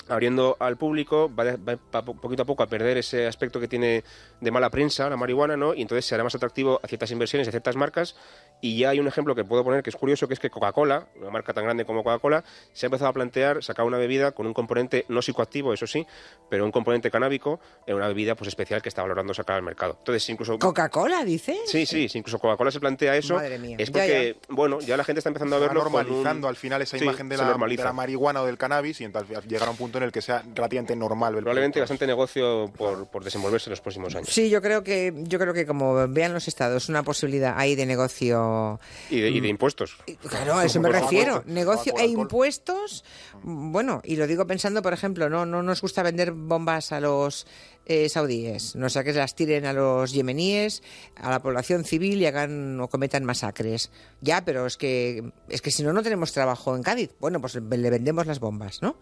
abriendo 0.08 0.56
al 0.60 0.76
público, 0.76 1.30
va, 1.34 1.56
va, 1.56 2.04
poquito 2.04 2.42
a 2.42 2.46
poco 2.46 2.62
a 2.62 2.66
perder 2.66 2.98
ese 2.98 3.26
aspecto 3.26 3.60
que 3.60 3.68
tiene 3.68 4.04
de 4.40 4.50
mala 4.50 4.70
prensa 4.70 5.08
la 5.08 5.16
marihuana, 5.16 5.56
¿no? 5.56 5.74
Y 5.74 5.82
entonces 5.82 6.04
se 6.04 6.14
hará 6.14 6.24
más 6.24 6.34
atractivo 6.34 6.80
a 6.82 6.88
ciertas 6.88 7.10
inversiones, 7.10 7.48
a 7.48 7.50
ciertas 7.50 7.76
marcas. 7.76 8.16
Y 8.60 8.78
ya 8.78 8.90
hay 8.90 9.00
un 9.00 9.08
ejemplo 9.08 9.34
que 9.34 9.44
puedo 9.44 9.64
poner 9.64 9.82
que 9.82 9.90
es 9.90 9.96
curioso, 9.96 10.28
que 10.28 10.34
es 10.34 10.40
que 10.40 10.50
Coca-Cola, 10.50 11.08
una 11.16 11.30
marca 11.30 11.52
tan 11.52 11.64
grande 11.64 11.84
como 11.84 12.04
Coca-Cola, 12.04 12.44
se 12.72 12.86
ha 12.86 12.88
empezado 12.88 13.10
a 13.10 13.12
plantear 13.12 13.62
sacar 13.62 13.84
una 13.84 13.98
bebida 13.98 14.32
con 14.32 14.46
un 14.46 14.54
componente 14.54 15.04
no 15.08 15.20
psicoactivo, 15.20 15.72
eso 15.72 15.86
sí, 15.86 16.06
pero 16.48 16.64
un 16.64 16.70
componente 16.70 17.10
canábico 17.10 17.60
en 17.86 17.96
una 17.96 18.08
bebida 18.08 18.34
pues 18.36 18.48
especial 18.48 18.80
que 18.80 18.88
está 18.88 19.02
valorando 19.02 19.34
sacar 19.34 19.56
al 19.56 19.62
mercado. 19.62 19.96
Entonces, 19.98 20.28
incluso... 20.28 20.58
¿Coca-Cola, 20.58 21.24
dice? 21.24 21.58
Sí, 21.66 21.86
sí, 21.86 22.06
incluso 22.14 22.38
Coca-Cola 22.38 22.70
se 22.70 22.80
plantea 22.80 23.16
eso. 23.16 23.34
Madre 23.34 23.58
mía. 23.58 23.76
Es 23.80 23.90
porque, 23.90 24.36
bueno, 24.48 24.80
ya 24.80 24.96
la 24.96 25.04
gente 25.04 25.18
está 25.18 25.30
empezando 25.30 25.56
a 25.56 25.58
verlo 25.58 25.82
normalizando 25.82 26.48
al 26.48 26.56
final 26.56 26.82
esa 26.82 26.96
imagen 26.98 27.28
de 27.28 27.36
la, 27.36 27.52
de 27.52 27.76
la, 27.76 27.92
marihuana 27.92 28.42
o 28.42 28.46
del 28.46 28.58
cannabis 28.58 29.00
y 29.00 29.04
entonces 29.04 29.44
llegar 29.46 29.68
a 29.68 29.70
un 29.72 29.76
punto 29.82 29.98
en 29.98 30.04
el 30.04 30.12
que 30.12 30.22
sea 30.22 30.44
relativamente 30.54 30.94
normal. 30.94 31.34
Probablemente 31.34 31.80
bastante 31.80 32.06
negocio 32.06 32.72
por, 32.76 33.08
por, 33.08 33.24
desenvolverse 33.24 33.68
en 33.68 33.72
los 33.72 33.80
próximos 33.80 34.14
años. 34.14 34.28
Sí, 34.30 34.48
yo 34.48 34.62
creo 34.62 34.84
que 34.84 35.12
yo 35.24 35.38
creo 35.40 35.52
que 35.52 35.66
como 35.66 36.06
vean 36.08 36.32
los 36.32 36.46
estados 36.46 36.88
una 36.88 37.02
posibilidad 37.02 37.54
ahí 37.56 37.74
de 37.74 37.84
negocio 37.84 38.78
y 39.10 39.20
de, 39.20 39.40
mm, 39.40 39.44
impuestos. 39.44 39.96
Claro, 40.28 40.54
a 40.58 40.64
eso 40.64 40.80
me 40.80 40.88
refiero. 40.88 41.42
Negocio 41.46 41.94
e 41.98 42.06
impuestos. 42.06 43.04
Bueno, 43.42 44.00
y 44.04 44.16
lo 44.16 44.28
digo 44.28 44.46
pensando, 44.46 44.82
por 44.82 44.92
ejemplo, 44.92 45.28
no 45.28 45.44
no 45.46 45.62
nos 45.62 45.80
gusta 45.80 46.04
vender 46.04 46.30
bombas 46.30 46.92
a 46.92 47.00
los 47.00 47.46
eh, 47.84 48.08
saudíes, 48.08 48.76
no 48.76 48.88
sea 48.88 49.02
que 49.02 49.12
las 49.12 49.34
tiren 49.34 49.66
a 49.66 49.72
los 49.72 50.12
yemeníes, 50.12 50.84
a 51.16 51.30
la 51.30 51.42
población 51.42 51.84
civil 51.84 52.22
y 52.22 52.26
hagan 52.26 52.80
o 52.80 52.88
cometan 52.88 53.24
masacres. 53.24 53.90
Ya, 54.20 54.44
pero 54.44 54.66
es 54.66 54.76
que 54.76 55.32
es 55.48 55.60
que 55.62 55.72
si 55.72 55.82
no 55.82 55.92
no 55.92 56.04
tenemos 56.04 56.32
trabajo 56.32 56.76
en 56.76 56.84
Cádiz. 56.84 57.10
Bueno, 57.18 57.40
pues 57.40 57.56
le 57.56 57.90
vendemos 57.90 58.26
las 58.26 58.38
bombas, 58.38 58.82
¿no? 58.82 58.96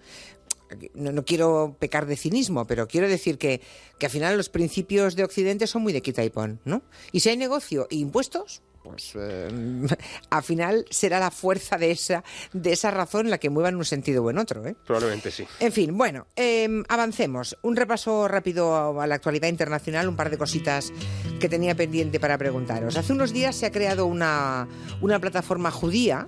No, 0.95 1.25
quiero 1.25 1.77
pecar 1.79 2.07
de 2.07 2.17
cinismo, 2.17 2.67
pero 2.67 2.87
quiero 2.89 3.09
decir 3.09 3.39
que, 3.39 3.61
que, 3.99 4.07
al 4.07 4.13
final 4.13 4.37
los 4.37 4.49
principios 4.49 5.17
de 5.17 5.25
Occidente 5.25 5.67
son 5.67 5.83
muy 5.83 5.93
de 5.93 6.03
quita 6.03 6.25
y 6.25 6.31
pon, 6.31 6.61
¿no? 6.65 6.83
Y 7.13 7.21
si 7.21 7.29
hay 7.29 7.37
negocio 7.37 7.87
e 7.91 7.97
impuestos, 7.97 8.63
pues 8.83 9.13
eh, 9.15 9.49
al 10.31 10.43
final 10.43 10.85
será 10.91 11.21
la 11.21 11.31
fuerza 11.31 11.77
de 11.77 11.91
esa, 11.91 12.25
de 12.53 12.73
esa 12.73 12.91
razón 12.91 13.31
la 13.31 13.39
que 13.39 13.51
mueva 13.51 13.69
en 13.69 13.77
un 13.77 13.85
sentido 13.85 14.25
o 14.25 14.31
en 14.31 14.39
otro. 14.39 14.67
¿eh? 14.67 14.75
Probablemente 14.87 15.31
sí. 15.31 15.47
En 15.59 15.73
fin, 15.73 15.97
bueno, 15.97 16.27
em, 16.37 16.83
avancemos. 16.89 17.57
Un 17.63 17.77
repaso 17.77 18.29
rápido 18.29 19.01
a 19.01 19.07
la 19.07 19.15
actualidad 19.15 19.49
internacional, 19.49 20.09
un 20.09 20.17
par 20.17 20.31
de 20.31 20.39
cositas 20.39 20.93
que 21.41 21.49
tenía 21.49 21.75
pendiente 21.75 22.21
para 22.21 22.39
preguntaros. 22.39 22.97
Hace 22.97 23.13
unos 23.13 23.33
días 23.33 23.57
se 23.57 23.67
ha 23.67 23.73
creado 23.73 24.07
una, 24.07 24.69
una 25.01 25.19
plataforma 25.19 25.71
judía 25.71 26.27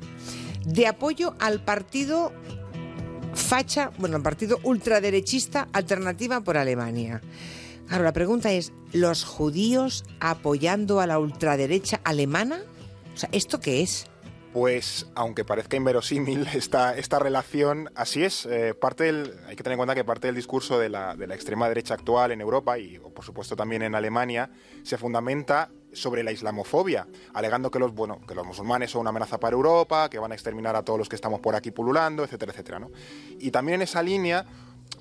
de 0.64 0.86
apoyo 0.86 1.34
al 1.40 1.64
partido 1.64 2.32
facha, 3.34 3.90
bueno, 3.98 4.16
el 4.16 4.22
partido 4.22 4.58
ultraderechista 4.62 5.68
Alternativa 5.72 6.40
por 6.40 6.56
Alemania. 6.56 7.20
Claro, 7.88 8.04
la 8.04 8.12
pregunta 8.12 8.52
es, 8.52 8.72
¿los 8.92 9.24
judíos 9.24 10.04
apoyando 10.20 11.00
a 11.00 11.06
la 11.06 11.18
ultraderecha 11.18 12.00
alemana? 12.04 12.60
O 13.14 13.16
sea, 13.16 13.28
¿esto 13.32 13.60
qué 13.60 13.82
es? 13.82 14.06
Pues, 14.52 15.06
aunque 15.14 15.44
parezca 15.44 15.76
inverosímil 15.76 16.46
esta, 16.54 16.96
esta 16.96 17.18
relación, 17.18 17.90
así 17.94 18.24
es. 18.24 18.46
Eh, 18.46 18.74
parte 18.74 19.04
del, 19.04 19.34
hay 19.46 19.56
que 19.56 19.62
tener 19.62 19.74
en 19.74 19.78
cuenta 19.78 19.94
que 19.94 20.04
parte 20.04 20.28
del 20.28 20.36
discurso 20.36 20.78
de 20.78 20.88
la, 20.88 21.16
de 21.16 21.26
la 21.26 21.34
extrema 21.34 21.68
derecha 21.68 21.94
actual 21.94 22.32
en 22.32 22.40
Europa 22.40 22.78
y, 22.78 22.98
por 22.98 23.24
supuesto, 23.24 23.56
también 23.56 23.82
en 23.82 23.94
Alemania 23.94 24.50
se 24.82 24.98
fundamenta 24.98 25.70
sobre 25.92 26.22
la 26.22 26.32
islamofobia, 26.32 27.06
alegando 27.34 27.70
que 27.70 27.78
los, 27.78 27.94
bueno, 27.94 28.20
que 28.26 28.34
los 28.34 28.46
musulmanes 28.46 28.90
son 28.90 29.02
una 29.02 29.10
amenaza 29.10 29.38
para 29.38 29.54
Europa, 29.54 30.08
que 30.10 30.18
van 30.18 30.32
a 30.32 30.34
exterminar 30.34 30.76
a 30.76 30.82
todos 30.82 30.98
los 30.98 31.08
que 31.08 31.16
estamos 31.16 31.40
por 31.40 31.54
aquí 31.54 31.70
pululando, 31.70 32.24
etcétera, 32.24 32.52
etcétera. 32.52 32.78
¿no? 32.78 32.90
Y 33.38 33.50
también 33.50 33.76
en 33.76 33.82
esa 33.82 34.02
línea, 34.02 34.46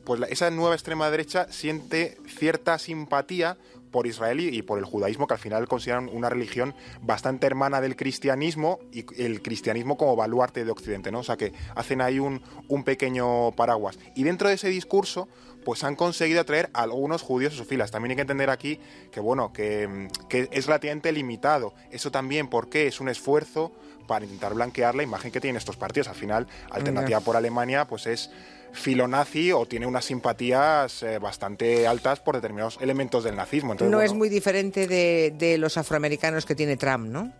pues 0.03 0.21
esa 0.29 0.49
nueva 0.51 0.75
extrema 0.75 1.09
derecha 1.09 1.47
siente 1.51 2.17
cierta 2.27 2.77
simpatía 2.77 3.57
por 3.91 4.07
Israel 4.07 4.39
y 4.39 4.61
por 4.61 4.79
el 4.79 4.85
judaísmo, 4.85 5.27
que 5.27 5.33
al 5.33 5.39
final 5.39 5.67
consideran 5.67 6.09
una 6.11 6.29
religión 6.29 6.73
bastante 7.01 7.45
hermana 7.45 7.81
del 7.81 7.95
cristianismo 7.95 8.79
y 8.91 9.05
el 9.21 9.41
cristianismo 9.41 9.97
como 9.97 10.15
baluarte 10.15 10.63
de 10.63 10.71
Occidente, 10.71 11.11
¿no? 11.11 11.19
O 11.19 11.23
sea 11.23 11.37
que 11.37 11.51
hacen 11.75 12.01
ahí 12.01 12.17
un, 12.17 12.41
un 12.69 12.83
pequeño 12.83 13.51
paraguas. 13.51 13.99
Y 14.15 14.23
dentro 14.23 14.47
de 14.47 14.55
ese 14.55 14.69
discurso, 14.69 15.27
pues 15.63 15.83
han 15.83 15.95
conseguido 15.95 16.41
atraer 16.41 16.69
a 16.73 16.83
algunos 16.83 17.21
judíos 17.21 17.53
a 17.53 17.57
sus 17.57 17.67
filas. 17.67 17.91
También 17.91 18.11
hay 18.11 18.15
que 18.15 18.21
entender 18.21 18.49
aquí 18.49 18.79
que, 19.11 19.19
bueno, 19.19 19.51
que, 19.53 20.09
es 20.29 20.65
relativamente 20.65 21.11
limitado. 21.11 21.73
Eso 21.91 22.11
también 22.11 22.47
porque 22.47 22.87
es 22.87 22.99
un 22.99 23.09
esfuerzo 23.09 23.71
para 24.07 24.25
intentar 24.25 24.53
blanquear 24.53 24.95
la 24.95 25.03
imagen 25.03 25.31
que 25.31 25.39
tienen 25.39 25.57
estos 25.57 25.77
partidos. 25.77 26.07
Al 26.07 26.15
final, 26.15 26.47
Alternativa 26.69 27.19
por 27.21 27.35
Alemania, 27.35 27.85
pues 27.85 28.07
es 28.07 28.31
filonazi 28.73 29.51
o 29.51 29.65
tiene 29.65 29.85
unas 29.85 30.05
simpatías 30.05 31.03
eh, 31.03 31.19
bastante 31.19 31.87
altas 31.87 32.21
por 32.21 32.35
determinados 32.35 32.77
elementos 32.81 33.23
del 33.23 33.35
nazismo. 33.35 33.75
no 33.75 34.01
es 34.01 34.13
muy 34.13 34.29
diferente 34.29 34.87
de, 34.87 35.33
de, 35.37 35.57
los 35.57 35.77
afroamericanos 35.77 36.45
que 36.45 36.55
tiene 36.55 36.77
Trump, 36.77 37.07
¿no? 37.07 37.33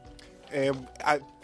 Eh, 0.52 0.72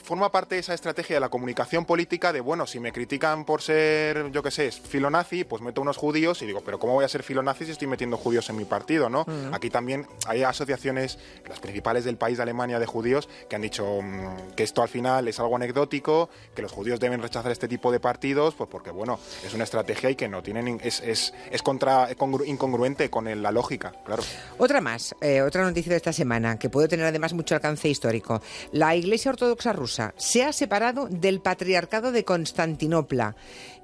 forma 0.08 0.32
parte 0.32 0.56
de 0.56 0.62
esa 0.62 0.74
estrategia 0.74 1.17
de 1.17 1.20
la 1.20 1.28
comunicación 1.28 1.84
política 1.84 2.32
de, 2.32 2.39
bueno, 2.39 2.65
si 2.65 2.80
me 2.80 2.93
critican 2.93 3.43
por 3.43 3.62
ser, 3.62 4.32
yo 4.32 4.41
qué 4.41 4.52
sé, 4.52 4.72
filonazi, 4.72 5.43
pues 5.43 5.62
meto 5.62 5.82
unos 5.82 5.98
judíos 5.98 6.41
y 6.41 6.46
digo, 6.46 6.62
pero 6.62 6.80
¿cómo 6.80 6.93
voy 6.93 7.04
a 7.04 7.10
ser 7.10 7.24
filonazi 7.24 7.65
si 7.65 7.72
estoy 7.72 7.89
metiendo 7.89 8.15
judíos 8.15 8.50
en 8.50 8.56
mi 8.56 8.63
partido, 8.63 9.10
no? 9.10 9.26
Mm. 9.28 9.54
Aquí 9.54 9.70
también 9.70 10.08
hay 10.26 10.43
asociaciones, 10.43 11.20
las 11.46 11.60
principales 11.60 12.06
del 12.06 12.15
país 12.15 12.38
de 12.38 12.43
Alemania 12.43 12.80
de 12.80 12.86
judíos, 12.86 13.28
que 13.50 13.58
han 13.58 13.62
dicho 13.62 14.02
mm, 14.02 14.54
que 14.56 14.63
esto 14.63 14.82
al 14.82 14.88
final 14.88 15.28
es 15.28 15.41
algo 15.41 15.58
anecdótico, 15.58 16.30
que 16.56 16.62
los 16.62 16.72
judíos 16.72 17.02
deben 17.02 17.22
rechazar 17.22 17.52
este 17.52 17.67
tipo 17.67 17.91
de 17.91 18.00
partidos, 18.00 18.56
pues 18.56 18.70
porque, 18.70 18.91
bueno, 18.91 19.20
es 19.46 19.54
una 19.54 19.65
estrategia 19.65 20.10
y 20.10 20.15
que 20.15 20.30
no 20.30 20.41
tienen, 20.41 20.80
es, 20.86 21.02
es, 21.02 21.34
es 21.52 21.62
contra, 21.62 22.08
incongruente 22.46 23.10
con 23.10 23.26
la 23.43 23.52
lógica, 23.52 23.91
claro. 24.06 24.24
Otra 24.58 24.80
más, 24.80 25.13
eh, 25.20 25.41
otra 25.41 25.63
noticia 25.63 25.89
de 25.89 25.98
esta 25.98 26.13
semana, 26.13 26.58
que 26.58 26.70
puede 26.70 26.88
tener 26.88 27.06
además 27.06 27.34
mucho 27.34 27.56
alcance 27.56 27.89
histórico. 27.89 28.41
La 28.72 28.96
Iglesia 28.96 29.32
Ortodoxa 29.32 29.74
rusa 29.74 29.96
se 30.17 30.43
ha 30.43 30.53
separado 30.53 31.07
del 31.10 31.41
patriarcado 31.41 32.12
de 32.12 32.23
Constantinopla. 32.23 33.36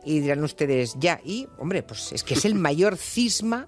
Y 0.06 0.19
dirán 0.19 0.43
ustedes, 0.43 0.95
ya, 0.99 1.19
y, 1.23 1.47
hombre, 1.58 1.84
pues 1.84 2.12
es 2.12 2.23
que 2.23 2.34
es 2.34 2.45
el 2.45 2.56
mayor 2.67 2.97
cisma 2.97 3.67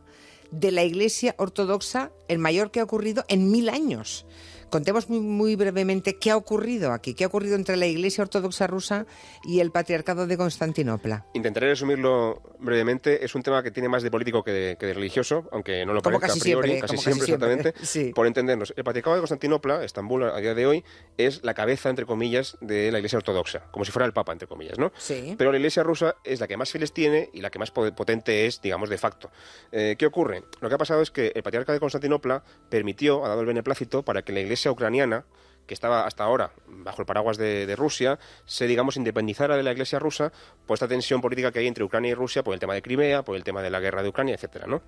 de 0.51 0.71
la 0.71 0.84
Iglesia 0.84 1.36
Ortodoxa, 1.38 2.12
el 2.27 2.39
mayor 2.39 2.71
que 2.71 2.79
ha 2.79 2.84
ocurrido 2.84 3.25
en 3.27 3.51
mil 3.51 3.69
años. 3.69 4.25
Contemos 4.69 5.10
muy, 5.10 5.56
brevemente 5.56 6.17
qué 6.17 6.32
ha 6.32 6.38
ocurrido 6.38 6.91
aquí, 6.91 7.13
qué 7.13 7.23
ha 7.23 7.28
ocurrido 7.28 7.56
entre 7.56 7.78
la 7.78 7.86
Iglesia 7.86 8.23
Ortodoxa 8.23 8.67
rusa 8.67 9.06
y 9.43 9.60
el 9.60 9.71
Patriarcado 9.71 10.28
de 10.28 10.38
Constantinopla. 10.38 11.25
Intentaré 11.34 11.67
resumirlo 11.67 12.41
brevemente. 12.60 13.23
Es 13.23 13.36
un 13.36 13.43
tema 13.43 13.63
que 13.63 13.71
tiene 13.71 13.89
más 13.89 14.04
de 14.04 14.12
político 14.12 14.43
que 14.43 14.51
de, 14.51 14.93
religioso, 14.93 15.47
aunque 15.51 15.86
no 15.86 15.93
lo 15.93 16.01
parezca 16.01 16.28
casi 16.28 16.39
a 16.39 16.41
priori, 16.43 16.69
siempre, 16.69 16.88
casi, 16.88 16.97
siempre, 16.97 17.23
exactamente. 17.25 18.13
Por 18.13 18.28
entendernos, 18.28 18.73
el 18.75 18.84
Patriarcado 18.84 19.15
de 19.15 19.21
Constantinopla, 19.21 19.84
Estambul 19.84 20.23
a 20.23 20.38
día 20.38 20.54
de 20.54 20.65
hoy, 20.65 20.84
es 21.17 21.43
la 21.43 21.54
cabeza, 21.54 21.89
entre 21.89 22.06
comillas, 22.06 22.58
de 22.62 22.91
la 22.91 22.99
Iglesia 22.99 23.17
Ortodoxa, 23.17 23.63
como 23.71 23.86
si 23.86 23.91
fuera 23.91 24.06
el 24.06 24.13
Papa, 24.13 24.32
entre 24.32 24.47
comillas, 24.47 24.78
¿no? 24.80 24.91
Sí. 24.97 25.36
Pero 25.38 25.51
la 25.51 25.58
Iglesia 25.58 25.84
rusa 25.84 26.15
es 26.23 26.39
la 26.39 26.47
que 26.47 26.58
más 26.58 26.71
fieles 26.71 26.93
tiene 26.93 27.30
y 27.34 27.41
la 27.41 27.49
que 27.49 27.60
más 27.60 27.71
potente 27.71 28.45
es, 28.45 28.62
digamos, 28.62 28.89
de 28.89 28.97
facto. 28.97 29.32
Eh, 29.71 29.95
¿Qué 29.97 30.06
ocurre? 30.06 30.43
Lo 30.62 30.69
que 30.69 30.75
ha 30.75 30.78
pasado 30.78 31.01
es 31.01 31.12
que 31.12 31.32
el 31.36 31.43
Patriarca 31.43 31.73
de 31.73 31.80
Constantinopla 31.80 32.43
permitió, 32.69 33.25
ha 33.25 33.30
dado 33.30 33.41
el 33.41 33.47
beneplácito 33.47 34.04
para 34.04 34.23
que 34.23 34.34
la 34.34 34.39
Iglesia 34.39 34.55
ucraniana 34.72 35.26
que 35.65 35.74
estaba 35.74 36.06
hasta 36.06 36.24
ahora 36.24 36.52
bajo 36.68 37.02
el 37.02 37.06
paraguas 37.06 37.38
de, 37.38 37.74
Rusia, 37.76 38.20
se, 38.46 38.68
digamos, 38.68 38.98
independizara 38.98 39.58
de 39.58 39.63
la 39.63 39.72
Iglesia 39.72 40.00
rusa 40.00 40.32
por 40.65 40.76
esta 40.76 40.88
tensión 40.88 41.22
política 41.22 41.52
que 41.52 41.60
hay 41.60 41.68
entre 41.68 41.84
Ucrania 41.84 42.12
y 42.12 42.13
Rusia 42.13 42.44
por 42.44 42.54
el 42.54 42.60
tema 42.60 42.74
de 42.74 42.82
Crimea, 42.82 43.24
por 43.24 43.36
el 43.36 43.44
tema 43.44 43.62
de 43.62 43.70
la 43.70 43.80
guerra 43.80 44.04
de 44.04 44.10
Ucrania, 44.10 44.36
etcétera, 44.36 44.68
¿no? 44.68 44.82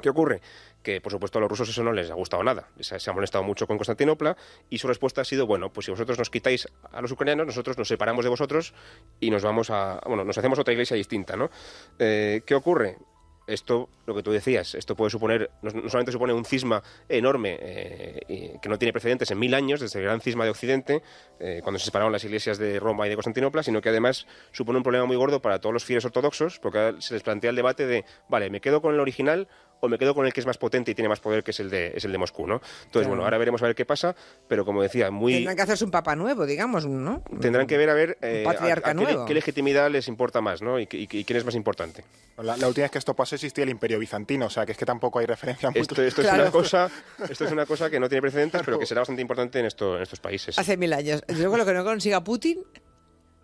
¿Qué 0.00 0.10
ocurre? 0.10 0.40
Que, 0.82 1.00
por 1.00 1.10
supuesto, 1.10 1.38
a 1.38 1.40
los 1.40 1.50
rusos 1.50 1.68
eso 1.68 1.82
no 1.82 1.92
les 1.92 2.10
ha 2.10 2.14
gustado 2.14 2.42
nada. 2.42 2.68
Se, 2.80 2.98
se 3.00 3.10
han 3.10 3.16
molestado 3.16 3.42
mucho 3.42 3.66
con 3.66 3.78
Constantinopla 3.78 4.36
y 4.68 4.78
su 4.78 4.86
respuesta 4.86 5.22
ha 5.22 5.24
sido, 5.24 5.46
bueno, 5.46 5.72
pues 5.72 5.86
si 5.86 5.90
vosotros 5.90 6.18
nos 6.18 6.30
quitáis 6.30 6.68
a 6.92 7.00
los 7.00 7.10
ucranianos, 7.12 7.46
nosotros 7.46 7.78
nos 7.78 7.88
separamos 7.88 8.24
de 8.24 8.28
vosotros 8.28 8.74
y 9.20 9.30
nos 9.30 9.42
vamos 9.42 9.70
a... 9.70 10.00
Bueno, 10.06 10.24
nos 10.24 10.36
hacemos 10.36 10.58
otra 10.58 10.72
iglesia 10.72 10.96
distinta, 10.96 11.34
¿no? 11.36 11.50
Eh, 11.98 12.42
¿Qué 12.44 12.54
ocurre? 12.54 12.98
Esto, 13.46 13.88
lo 14.06 14.14
que 14.14 14.22
tú 14.22 14.32
decías, 14.32 14.74
esto 14.74 14.96
puede 14.96 15.10
suponer, 15.10 15.50
no, 15.62 15.70
solamente 15.70 16.12
supone 16.12 16.32
un 16.32 16.44
cisma 16.44 16.82
enorme 17.08 17.56
eh, 17.60 18.58
que 18.60 18.68
no 18.68 18.78
tiene 18.78 18.92
precedentes 18.92 19.30
en 19.30 19.38
mil 19.38 19.54
años, 19.54 19.80
desde 19.80 20.00
el 20.00 20.04
gran 20.04 20.20
cisma 20.20 20.44
de 20.44 20.50
Occidente, 20.50 21.02
eh, 21.38 21.60
cuando 21.62 21.78
se 21.78 21.86
separaron 21.86 22.12
las 22.12 22.24
iglesias 22.24 22.58
de 22.58 22.80
Roma 22.80 23.06
y 23.06 23.10
de 23.10 23.16
Constantinopla, 23.16 23.62
sino 23.62 23.80
que 23.80 23.88
además 23.90 24.26
supone 24.52 24.78
un 24.78 24.82
problema 24.82 25.06
muy 25.06 25.16
gordo 25.16 25.40
para 25.40 25.60
todos 25.60 25.72
los 25.72 25.84
fieles 25.84 26.04
ortodoxos, 26.04 26.58
porque 26.58 26.94
se 26.98 27.14
les 27.14 27.22
plantea 27.22 27.50
el 27.50 27.56
debate 27.56 27.86
de, 27.86 28.04
vale, 28.28 28.50
¿me 28.50 28.60
quedo 28.60 28.82
con 28.82 28.94
el 28.94 29.00
original 29.00 29.48
o 29.80 29.88
me 29.88 29.98
quedo 29.98 30.14
con 30.14 30.26
el 30.26 30.32
que 30.32 30.40
es 30.40 30.46
más 30.46 30.58
potente 30.58 30.90
y 30.90 30.94
tiene 30.94 31.08
más 31.08 31.20
poder, 31.20 31.44
que 31.44 31.50
es 31.50 31.60
el 31.60 31.70
de, 31.70 31.92
es 31.94 32.04
el 32.04 32.12
de 32.12 32.18
Moscú, 32.18 32.46
¿no? 32.46 32.54
Entonces, 32.56 32.90
Claro. 32.92 33.08
bueno, 33.08 33.24
ahora 33.24 33.38
veremos 33.38 33.62
a 33.62 33.66
ver 33.66 33.74
qué 33.74 33.84
pasa, 33.84 34.14
pero 34.48 34.64
como 34.64 34.82
decía, 34.82 35.10
muy... 35.10 35.34
Tendrán 35.34 35.56
que 35.56 35.62
hacerse 35.62 35.84
un 35.84 35.90
papa 35.90 36.16
nuevo, 36.16 36.46
digamos, 36.46 36.86
¿no? 36.86 37.22
Tendrán 37.40 37.66
que 37.66 37.76
ver 37.76 37.90
a 37.90 37.94
ver 37.94 38.18
eh, 38.22 38.44
Un 38.46 38.52
patriarca 38.52 38.88
a- 38.88 38.92
a 38.92 38.94
qué, 38.96 39.02
nuevo. 39.02 39.24
qué 39.26 39.34
legitimidad 39.34 39.90
les 39.90 40.08
importa 40.08 40.40
más, 40.40 40.62
¿no? 40.62 40.80
Y, 40.80 40.88
y- 40.90 41.08
y 41.10 41.24
quién 41.24 41.36
es 41.36 41.44
más 41.44 41.54
importante. 41.54 42.04
La, 42.38 42.56
la 42.56 42.68
última 42.68 42.84
vez 42.84 42.90
que 42.90 42.98
esto 42.98 43.14
pasó 43.14 43.34
existía 43.34 43.64
el 43.64 43.70
Imperio 43.70 43.98
Bizantino, 43.98 44.46
o 44.46 44.50
sea 44.50 44.66
que 44.66 44.72
es 44.72 44.78
que 44.78 44.86
tampoco 44.86 45.18
hay 45.18 45.26
referencia 45.26 45.70
muy 45.70 45.80
Esto, 45.80 46.02
esto 46.02 46.22
Claro. 46.22 46.36
es 46.36 46.42
una 46.42 46.50
cosa, 46.52 46.90
esto 47.30 47.44
es 47.44 47.52
una 47.52 47.66
cosa 47.66 47.90
que 47.90 48.00
no 48.00 48.08
tiene 48.08 48.22
precedentes, 48.22 48.62
pero 48.64 48.78
que 48.78 48.86
será 48.86 49.02
bastante 49.02 49.22
importante 49.22 49.58
en, 49.60 49.66
esto, 49.66 49.96
en 49.96 50.02
estos 50.02 50.20
países. 50.20 50.58
Hace 50.58 50.76
mil 50.76 50.92
años. 50.92 51.22
Luego 51.28 51.56
lo 51.56 51.64
que 51.66 51.72
no 51.72 51.84
consiga 51.84 52.22
Putin, 52.24 52.62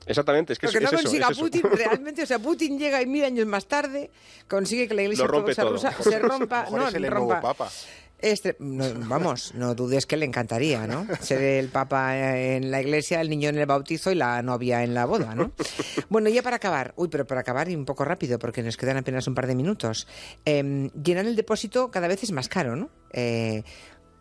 Exactamente, 0.06 0.52
es 0.52 0.58
que 0.58 0.66
lo 0.66 0.70
es, 0.70 0.78
que 0.78 0.80
no 0.80 0.86
es 0.88 0.92
eso, 0.94 1.02
consiga 1.02 1.26
es 1.26 1.32
eso. 1.32 1.40
Putin 1.40 1.62
realmente, 1.72 2.22
o 2.22 2.26
sea, 2.26 2.38
Putin 2.38 2.78
llega 2.78 3.02
y 3.02 3.06
mil 3.06 3.24
años 3.24 3.46
más 3.46 3.66
tarde 3.66 4.10
consigue 4.48 4.88
que 4.88 4.94
la 4.94 5.02
Iglesia 5.02 5.24
Ortodoxa 5.24 5.64
rusa 5.64 5.92
se 6.02 6.18
rompa, 6.18 6.66
no, 6.70 6.88
es 6.88 6.94
el 6.94 7.02
rompa. 7.04 7.34
nuevo 7.34 7.40
papa. 7.40 7.70
Este, 8.22 8.54
no, 8.60 8.84
vamos, 9.08 9.52
no 9.54 9.74
dudes 9.74 10.06
que 10.06 10.16
le 10.16 10.24
encantaría, 10.24 10.86
¿no? 10.86 11.08
Ser 11.20 11.42
el 11.42 11.70
papa 11.70 12.16
en 12.38 12.70
la 12.70 12.80
iglesia, 12.80 13.20
el 13.20 13.28
niño 13.28 13.48
en 13.48 13.58
el 13.58 13.66
bautizo 13.66 14.12
y 14.12 14.14
la 14.14 14.40
novia 14.42 14.84
en 14.84 14.94
la 14.94 15.06
boda, 15.06 15.34
¿no? 15.34 15.50
Bueno, 16.08 16.28
ya 16.28 16.40
para 16.40 16.54
acabar, 16.54 16.94
uy, 16.94 17.08
pero 17.08 17.26
para 17.26 17.40
acabar 17.40 17.68
y 17.68 17.74
un 17.74 17.84
poco 17.84 18.04
rápido, 18.04 18.38
porque 18.38 18.62
nos 18.62 18.76
quedan 18.76 18.96
apenas 18.96 19.26
un 19.26 19.34
par 19.34 19.48
de 19.48 19.56
minutos. 19.56 20.06
Eh, 20.44 20.88
llenar 21.02 21.26
el 21.26 21.34
depósito 21.34 21.90
cada 21.90 22.06
vez 22.06 22.22
es 22.22 22.30
más 22.30 22.48
caro, 22.48 22.76
¿no? 22.76 22.90
Eh, 23.12 23.64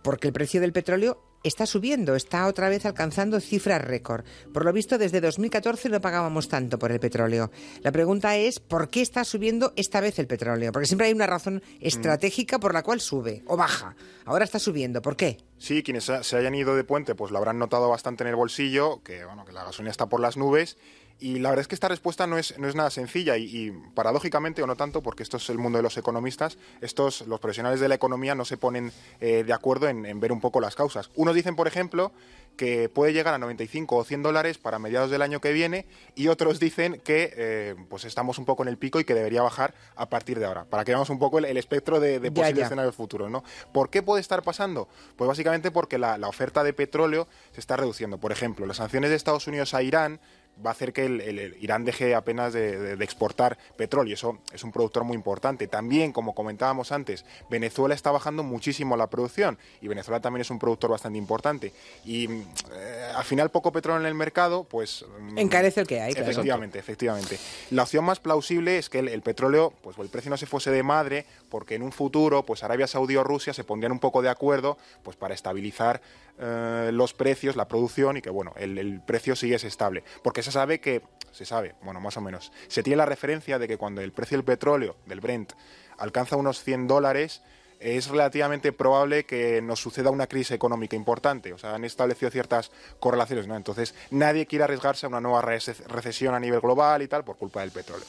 porque 0.01 0.25
el 0.27 0.33
precio 0.33 0.61
del 0.61 0.73
petróleo 0.73 1.21
está 1.43 1.65
subiendo, 1.65 2.15
está 2.15 2.47
otra 2.47 2.69
vez 2.69 2.86
alcanzando 2.86 3.39
cifras 3.39 3.82
récord. 3.82 4.25
Por 4.54 4.65
lo 4.65 4.73
visto, 4.73 4.97
desde 4.97 5.21
2014 5.21 5.89
no 5.89 6.01
pagábamos 6.01 6.47
tanto 6.47 6.80
por 6.80 6.91
el 6.91 6.99
petróleo. 6.99 7.51
La 7.82 7.91
pregunta 7.91 8.36
es, 8.38 8.60
¿por 8.60 8.89
qué 8.89 9.01
está 9.01 9.23
subiendo 9.23 9.73
esta 9.75 10.01
vez 10.01 10.19
el 10.19 10.27
petróleo? 10.27 10.71
Porque 10.71 10.88
siempre 10.88 11.08
hay 11.08 11.13
una 11.13 11.27
razón 11.27 11.62
estratégica 11.80 12.60
por 12.60 12.73
la 12.73 12.84
cual 12.84 12.99
sube 12.99 13.43
o 13.47 13.58
baja. 13.58 13.95
Ahora 14.25 14.45
está 14.45 14.60
subiendo, 14.60 15.01
¿por 15.01 15.15
qué? 15.15 15.38
Sí, 15.58 15.84
quienes 15.84 16.06
se 16.06 16.23
se 16.23 16.38
hayan 16.38 16.56
ido 16.56 16.75
de 16.75 16.84
puente, 16.84 17.13
pues 17.13 17.32
lo 17.32 17.38
habrán 17.38 17.60
notado 17.60 17.89
bastante 17.89 18.23
en 18.23 18.30
el 18.30 18.36
bolsillo, 18.36 19.04
que 19.04 19.25
bueno, 19.25 19.43
que 19.43 19.51
la 19.51 19.63
gasolina 19.63 19.91
está 19.91 20.08
por 20.08 20.21
las 20.21 20.38
nubes. 20.38 20.77
Y 21.21 21.38
la 21.39 21.49
verdad 21.51 21.62
es 21.62 21.67
que 21.67 21.75
esta 21.75 21.88
respuesta 21.88 22.25
no 22.25 22.38
es, 22.39 22.57
no 22.57 22.67
es 22.67 22.73
nada 22.75 22.89
sencilla 22.89 23.38
y, 23.38 23.43
y 23.45 23.71
paradójicamente, 23.93 24.63
o 24.63 24.67
no 24.67 24.75
tanto, 24.75 25.01
porque 25.03 25.21
esto 25.21 25.38
es 25.38 25.47
el 25.51 25.60
mundo 25.60 25.77
de 25.77 25.84
los 25.84 25.95
economistas, 25.97 26.57
estos, 26.81 27.21
los 27.27 27.39
profesionales 27.39 27.79
de 27.79 27.88
la 27.88 27.93
economía 27.95 28.34
no 28.34 28.43
se 28.43 28.57
ponen 28.57 28.91
eh, 29.19 29.43
de 29.43 29.53
acuerdo 29.53 29.88
en, 29.88 30.05
en 30.07 30.19
ver 30.19 30.31
un 30.31 30.41
poco 30.41 30.60
las 30.60 30.75
causas. 30.75 31.12
Unos 31.15 31.36
dicen, 31.36 31.55
por 31.55 31.67
ejemplo, 31.67 32.12
que 32.57 32.89
puede 32.89 33.13
llegar 33.13 33.34
a 33.34 33.38
95 33.38 33.95
o 33.95 34.03
100 34.03 34.23
dólares 34.23 34.57
para 34.57 34.77
mediados 34.79 35.10
del 35.12 35.21
año 35.21 35.39
que 35.39 35.53
viene 35.53 35.86
y 36.15 36.27
otros 36.27 36.60
dicen 36.60 36.99
que 37.03 37.31
eh, 37.38 37.75
pues 37.88 38.03
estamos 38.03 38.39
un 38.39 38.45
poco 38.45 38.63
en 38.63 38.69
el 38.69 38.77
pico 38.77 38.99
y 38.99 39.05
que 39.05 39.13
debería 39.13 39.41
bajar 39.41 39.73
a 39.95 40.10
partir 40.10 40.38
de 40.39 40.45
ahora, 40.45 40.65
para 40.65 40.84
que 40.84 40.91
veamos 40.91 41.10
un 41.12 41.19
poco 41.19 41.38
el, 41.38 41.45
el 41.45 41.55
espectro 41.57 41.99
de, 41.99 42.19
de 42.19 42.29
Ya, 42.29 42.34
posibles 42.34 42.57
ya. 42.60 42.65
escenarios 42.65 42.95
futuros. 42.95 43.29
¿no? 43.29 43.43
¿Por 43.71 43.89
qué 43.91 44.01
puede 44.01 44.21
estar 44.21 44.41
pasando? 44.41 44.89
Pues 45.15 45.27
básicamente 45.27 45.69
porque 45.71 45.97
la, 45.99 46.17
la 46.17 46.27
oferta 46.27 46.63
de 46.63 46.73
petróleo 46.73 47.27
se 47.53 47.60
está 47.62 47.77
reduciendo. 47.77 48.17
Por 48.17 48.31
ejemplo, 48.31 48.65
las 48.65 48.77
sanciones 48.77 49.12
de 49.12 49.15
Estados 49.15 49.47
Unidos 49.47 49.73
a 49.75 49.84
Irán 49.84 50.19
va 50.63 50.69
a 50.69 50.73
hacer 50.73 50.93
que 50.93 51.05
el, 51.05 51.21
el- 51.21 51.39
el 51.39 51.57
Irán 51.63 51.85
deje 51.85 52.13
apenas 52.13 52.53
de, 52.53 52.77
de- 52.77 52.95
de 52.95 53.03
exportar 53.05 53.57
petróleo. 53.77 54.13
Eso 54.13 54.39
es 54.53 54.63
un 54.63 54.71
productor 54.71 55.03
muy 55.03 55.15
importante. 55.15 55.67
También, 55.67 56.11
como 56.11 56.35
comentábamos 56.35 56.91
antes, 56.91 57.25
Venezuela 57.49 57.95
está 57.95 58.11
bajando 58.11 58.43
muchísimo 58.43 58.95
la 58.95 59.07
producción 59.07 59.57
y 59.81 59.87
Venezuela 59.87 60.19
también 60.19 60.41
es 60.41 60.49
un 60.51 60.59
productor 60.59 60.91
bastante 60.91 61.17
importante. 61.17 61.73
Y 62.05 62.27
mm, 62.27 62.43
eh, 62.73 63.11
al 63.15 63.23
final 63.23 63.49
poco 63.49 63.71
petróleo 63.71 64.01
en 64.01 64.07
el 64.07 64.13
mercado, 64.15 64.63
pues... 64.65 65.05
mm, 65.19 65.37
Encarece 65.39 65.81
el 65.81 65.87
que 65.87 66.01
hay, 66.01 66.13
claro. 66.13 66.29
Efectivamente, 66.29 66.79
efectivamente. 66.79 67.39
La 67.71 67.83
opción 67.83 68.05
más 68.05 68.19
plausible 68.19 68.77
es 68.77 68.89
que 68.89 68.99
el, 68.99 69.07
el 69.07 69.21
petróleo, 69.21 69.73
pues 69.81 69.97
el 69.97 70.09
precio 70.09 70.29
no 70.29 70.37
se 70.37 70.45
fuese 70.45 70.69
de 70.71 70.83
madre, 70.83 71.25
porque 71.49 71.75
en 71.75 71.81
un 71.81 71.91
futuro, 71.91 72.43
pues 72.45 72.63
Arabia 72.63 72.87
Saudí 72.87 73.15
o 73.15 73.23
Rusia 73.23 73.53
se 73.53 73.63
pondrían 73.63 73.91
un 73.91 73.99
poco 73.99 74.21
de 74.21 74.29
acuerdo, 74.29 74.77
pues 75.03 75.17
para 75.17 75.33
estabilizar 75.33 76.01
eh, 76.41 76.89
los 76.91 77.13
precios, 77.13 77.56
la 77.56 77.67
producción 77.67 78.17
y 78.17 78.21
que 78.21 78.30
bueno, 78.32 78.54
el, 78.58 78.99
precio 79.06 79.36
siguiese 79.36 79.67
estable. 79.67 80.04
Porque 80.23 80.41
se 80.43 80.51
sabe 80.51 80.80
que, 80.82 81.04
se 81.32 81.45
sabe, 81.45 81.75
bueno, 81.84 81.99
más 82.01 82.17
o 82.17 82.21
menos, 82.21 82.51
se 82.67 82.82
tiene 82.84 82.97
la 82.97 83.06
referencia 83.06 83.60
de 83.60 83.67
que 83.67 83.77
cuando 83.77 84.01
el 84.01 84.12
precio 84.12 84.38
del 84.38 84.43
petróleo, 84.45 84.95
del 85.06 85.21
Brent, 85.21 85.54
alcanza 85.97 86.36
unos 86.36 86.63
100 86.63 86.88
dólares, 86.88 87.41
es 87.80 88.08
relativamente 88.10 88.71
probable 88.73 89.25
que 89.25 89.60
nos 89.62 89.80
suceda 89.80 90.12
una 90.12 90.27
crisis 90.27 90.51
económica 90.51 90.95
importante. 90.95 91.51
O 91.54 91.58
sea, 91.58 91.73
han 91.75 91.84
establecido 91.84 92.30
ciertas 92.30 92.71
correlaciones, 92.99 93.47
¿no? 93.47 93.56
Entonces, 93.56 93.95
nadie 94.12 94.45
quiere 94.45 94.63
arriesgarse 94.65 95.06
a 95.06 95.10
una 95.10 95.19
nueva 95.21 95.41
rece- 95.41 95.84
recesión 95.88 96.36
a 96.36 96.39
nivel 96.39 96.60
global 96.60 97.01
y 97.01 97.08
tal 97.08 97.23
por 97.23 97.38
culpa 97.38 97.62
del 97.62 97.71
petróleo. 97.71 98.06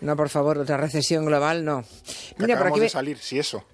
No, 0.00 0.16
por 0.16 0.28
favor, 0.28 0.58
otra 0.58 0.76
recesión 0.76 1.24
global, 1.24 1.64
no. 1.64 1.84
Mira, 2.38 2.58
por 2.58 2.66
aquí 2.66 2.80
de 2.80 2.86
me- 2.86 2.90
salir, 2.90 3.16
si 3.18 3.38
eso. 3.38 3.64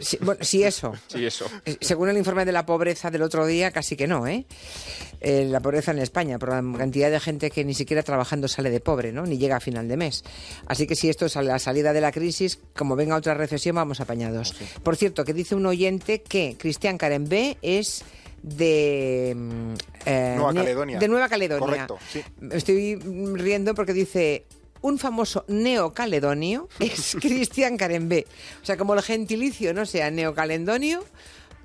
Sí, 0.00 0.18
bueno, 0.20 0.44
sí, 0.44 0.62
eso. 0.62 0.92
Sí, 1.08 1.24
eso. 1.24 1.46
Eh, 1.64 1.76
Según 1.80 2.08
el 2.10 2.16
informe 2.18 2.44
de 2.44 2.52
la 2.52 2.64
pobreza 2.66 3.10
del 3.10 3.22
otro 3.22 3.46
día, 3.46 3.70
casi 3.70 3.96
que 3.96 4.06
no, 4.06 4.26
¿eh? 4.26 4.44
Eh, 5.20 5.46
la 5.48 5.60
pobreza 5.60 5.90
en 5.92 5.98
España, 5.98 6.38
por 6.38 6.50
la 6.50 6.78
cantidad 6.78 7.10
de 7.10 7.18
gente 7.20 7.50
que 7.50 7.64
ni 7.64 7.74
siquiera 7.74 8.02
trabajando 8.02 8.48
sale 8.48 8.70
de 8.70 8.80
pobre, 8.80 9.12
¿no? 9.12 9.24
Ni 9.24 9.38
llega 9.38 9.56
a 9.56 9.60
final 9.60 9.88
de 9.88 9.96
mes. 9.96 10.22
Así 10.66 10.86
que 10.86 10.94
si 10.94 11.08
esto 11.08 11.26
es 11.26 11.36
a 11.36 11.42
la 11.42 11.58
salida 11.58 11.92
de 11.92 12.00
la 12.00 12.12
crisis, 12.12 12.58
como 12.76 12.94
venga 12.94 13.16
otra 13.16 13.34
recesión, 13.34 13.74
vamos 13.76 14.00
apañados. 14.00 14.54
Por 14.82 14.96
cierto, 14.96 15.24
que 15.24 15.32
dice 15.32 15.54
un 15.54 15.66
oyente 15.66 16.22
que 16.22 16.56
Cristian 16.58 16.98
Carembé 16.98 17.56
es 17.62 18.04
de 18.42 19.32
mm, 19.36 19.72
eh, 20.06 20.34
Nueva 20.36 20.54
Caledonia. 20.54 20.98
de 20.98 21.08
Nueva 21.08 21.28
Caledonia. 21.28 21.60
Correcto, 21.66 21.98
sí. 22.12 22.22
Estoy 22.50 22.96
riendo 22.96 23.74
porque 23.74 23.92
dice 23.92 24.44
un 24.82 24.98
famoso 24.98 25.44
neocaledonio 25.48 26.68
es 26.78 27.16
Cristian 27.20 27.76
Carembé. 27.76 28.26
O 28.62 28.66
sea, 28.66 28.76
como 28.76 28.94
el 28.94 29.02
gentilicio 29.02 29.72
no 29.74 29.86
sea 29.86 30.10
neocaledonio, 30.10 31.04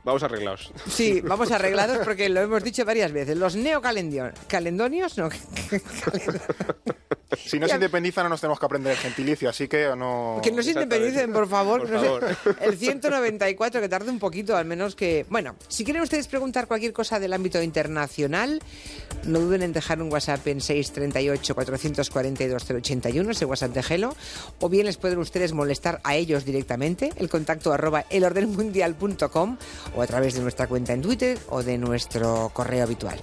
Vamos 0.03 0.23
arreglados. 0.23 0.71
Sí, 0.89 1.19
vamos 1.25 1.51
arreglados 1.51 1.97
porque 2.05 2.29
lo 2.29 2.39
hemos 2.39 2.63
dicho 2.63 2.85
varias 2.85 3.11
veces. 3.11 3.35
Los 3.35 3.57
neocalendonios, 3.57 5.17
no. 5.17 5.27
Si 7.45 7.59
no 7.59 7.67
se 7.67 7.75
independizan, 7.75 8.23
no 8.23 8.29
nos 8.29 8.41
tenemos 8.41 8.59
que 8.59 8.65
aprender 8.65 8.93
el 8.93 8.97
gentilicio, 8.97 9.49
así 9.49 9.67
que 9.67 9.93
no. 9.97 10.39
Que 10.43 10.51
no 10.51 10.63
se 10.63 10.71
independicen, 10.71 11.33
por 11.33 11.47
favor. 11.47 11.81
Por 11.81 11.89
no 11.89 11.99
sé. 11.99 12.05
favor. 12.05 12.23
El 12.61 12.77
194, 12.77 13.81
que 13.81 13.89
tarde 13.89 14.09
un 14.09 14.19
poquito, 14.19 14.55
al 14.55 14.63
menos 14.65 14.95
que... 14.95 15.25
Bueno, 15.29 15.55
si 15.67 15.83
quieren 15.83 16.03
ustedes 16.03 16.27
preguntar 16.27 16.67
cualquier 16.67 16.93
cosa 16.93 17.19
del 17.19 17.33
ámbito 17.33 17.61
internacional, 17.61 18.61
no 19.25 19.39
duden 19.39 19.63
en 19.63 19.73
dejar 19.73 20.01
un 20.01 20.09
WhatsApp 20.11 20.47
en 20.47 20.59
638-442-081, 20.59 23.31
ese 23.31 23.45
WhatsApp 23.45 23.73
de 23.73 23.83
Gelo, 23.83 24.15
o 24.59 24.69
bien 24.69 24.85
les 24.85 24.97
pueden 24.97 25.17
ustedes 25.19 25.53
molestar 25.53 25.99
a 26.03 26.15
ellos 26.15 26.45
directamente, 26.45 27.11
el 27.17 27.29
contacto 27.29 27.73
arroba 27.73 28.05
elordenmundial.com 28.09 29.57
o 29.95 30.01
a 30.01 30.07
través 30.07 30.33
de 30.35 30.41
nuestra 30.41 30.67
cuenta 30.67 30.93
en 30.93 31.01
Twitter 31.01 31.37
o 31.49 31.63
de 31.63 31.77
nuestro 31.77 32.51
correo 32.53 32.83
habitual. 32.83 33.19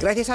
Gracias 0.00 0.28
a 0.28 0.32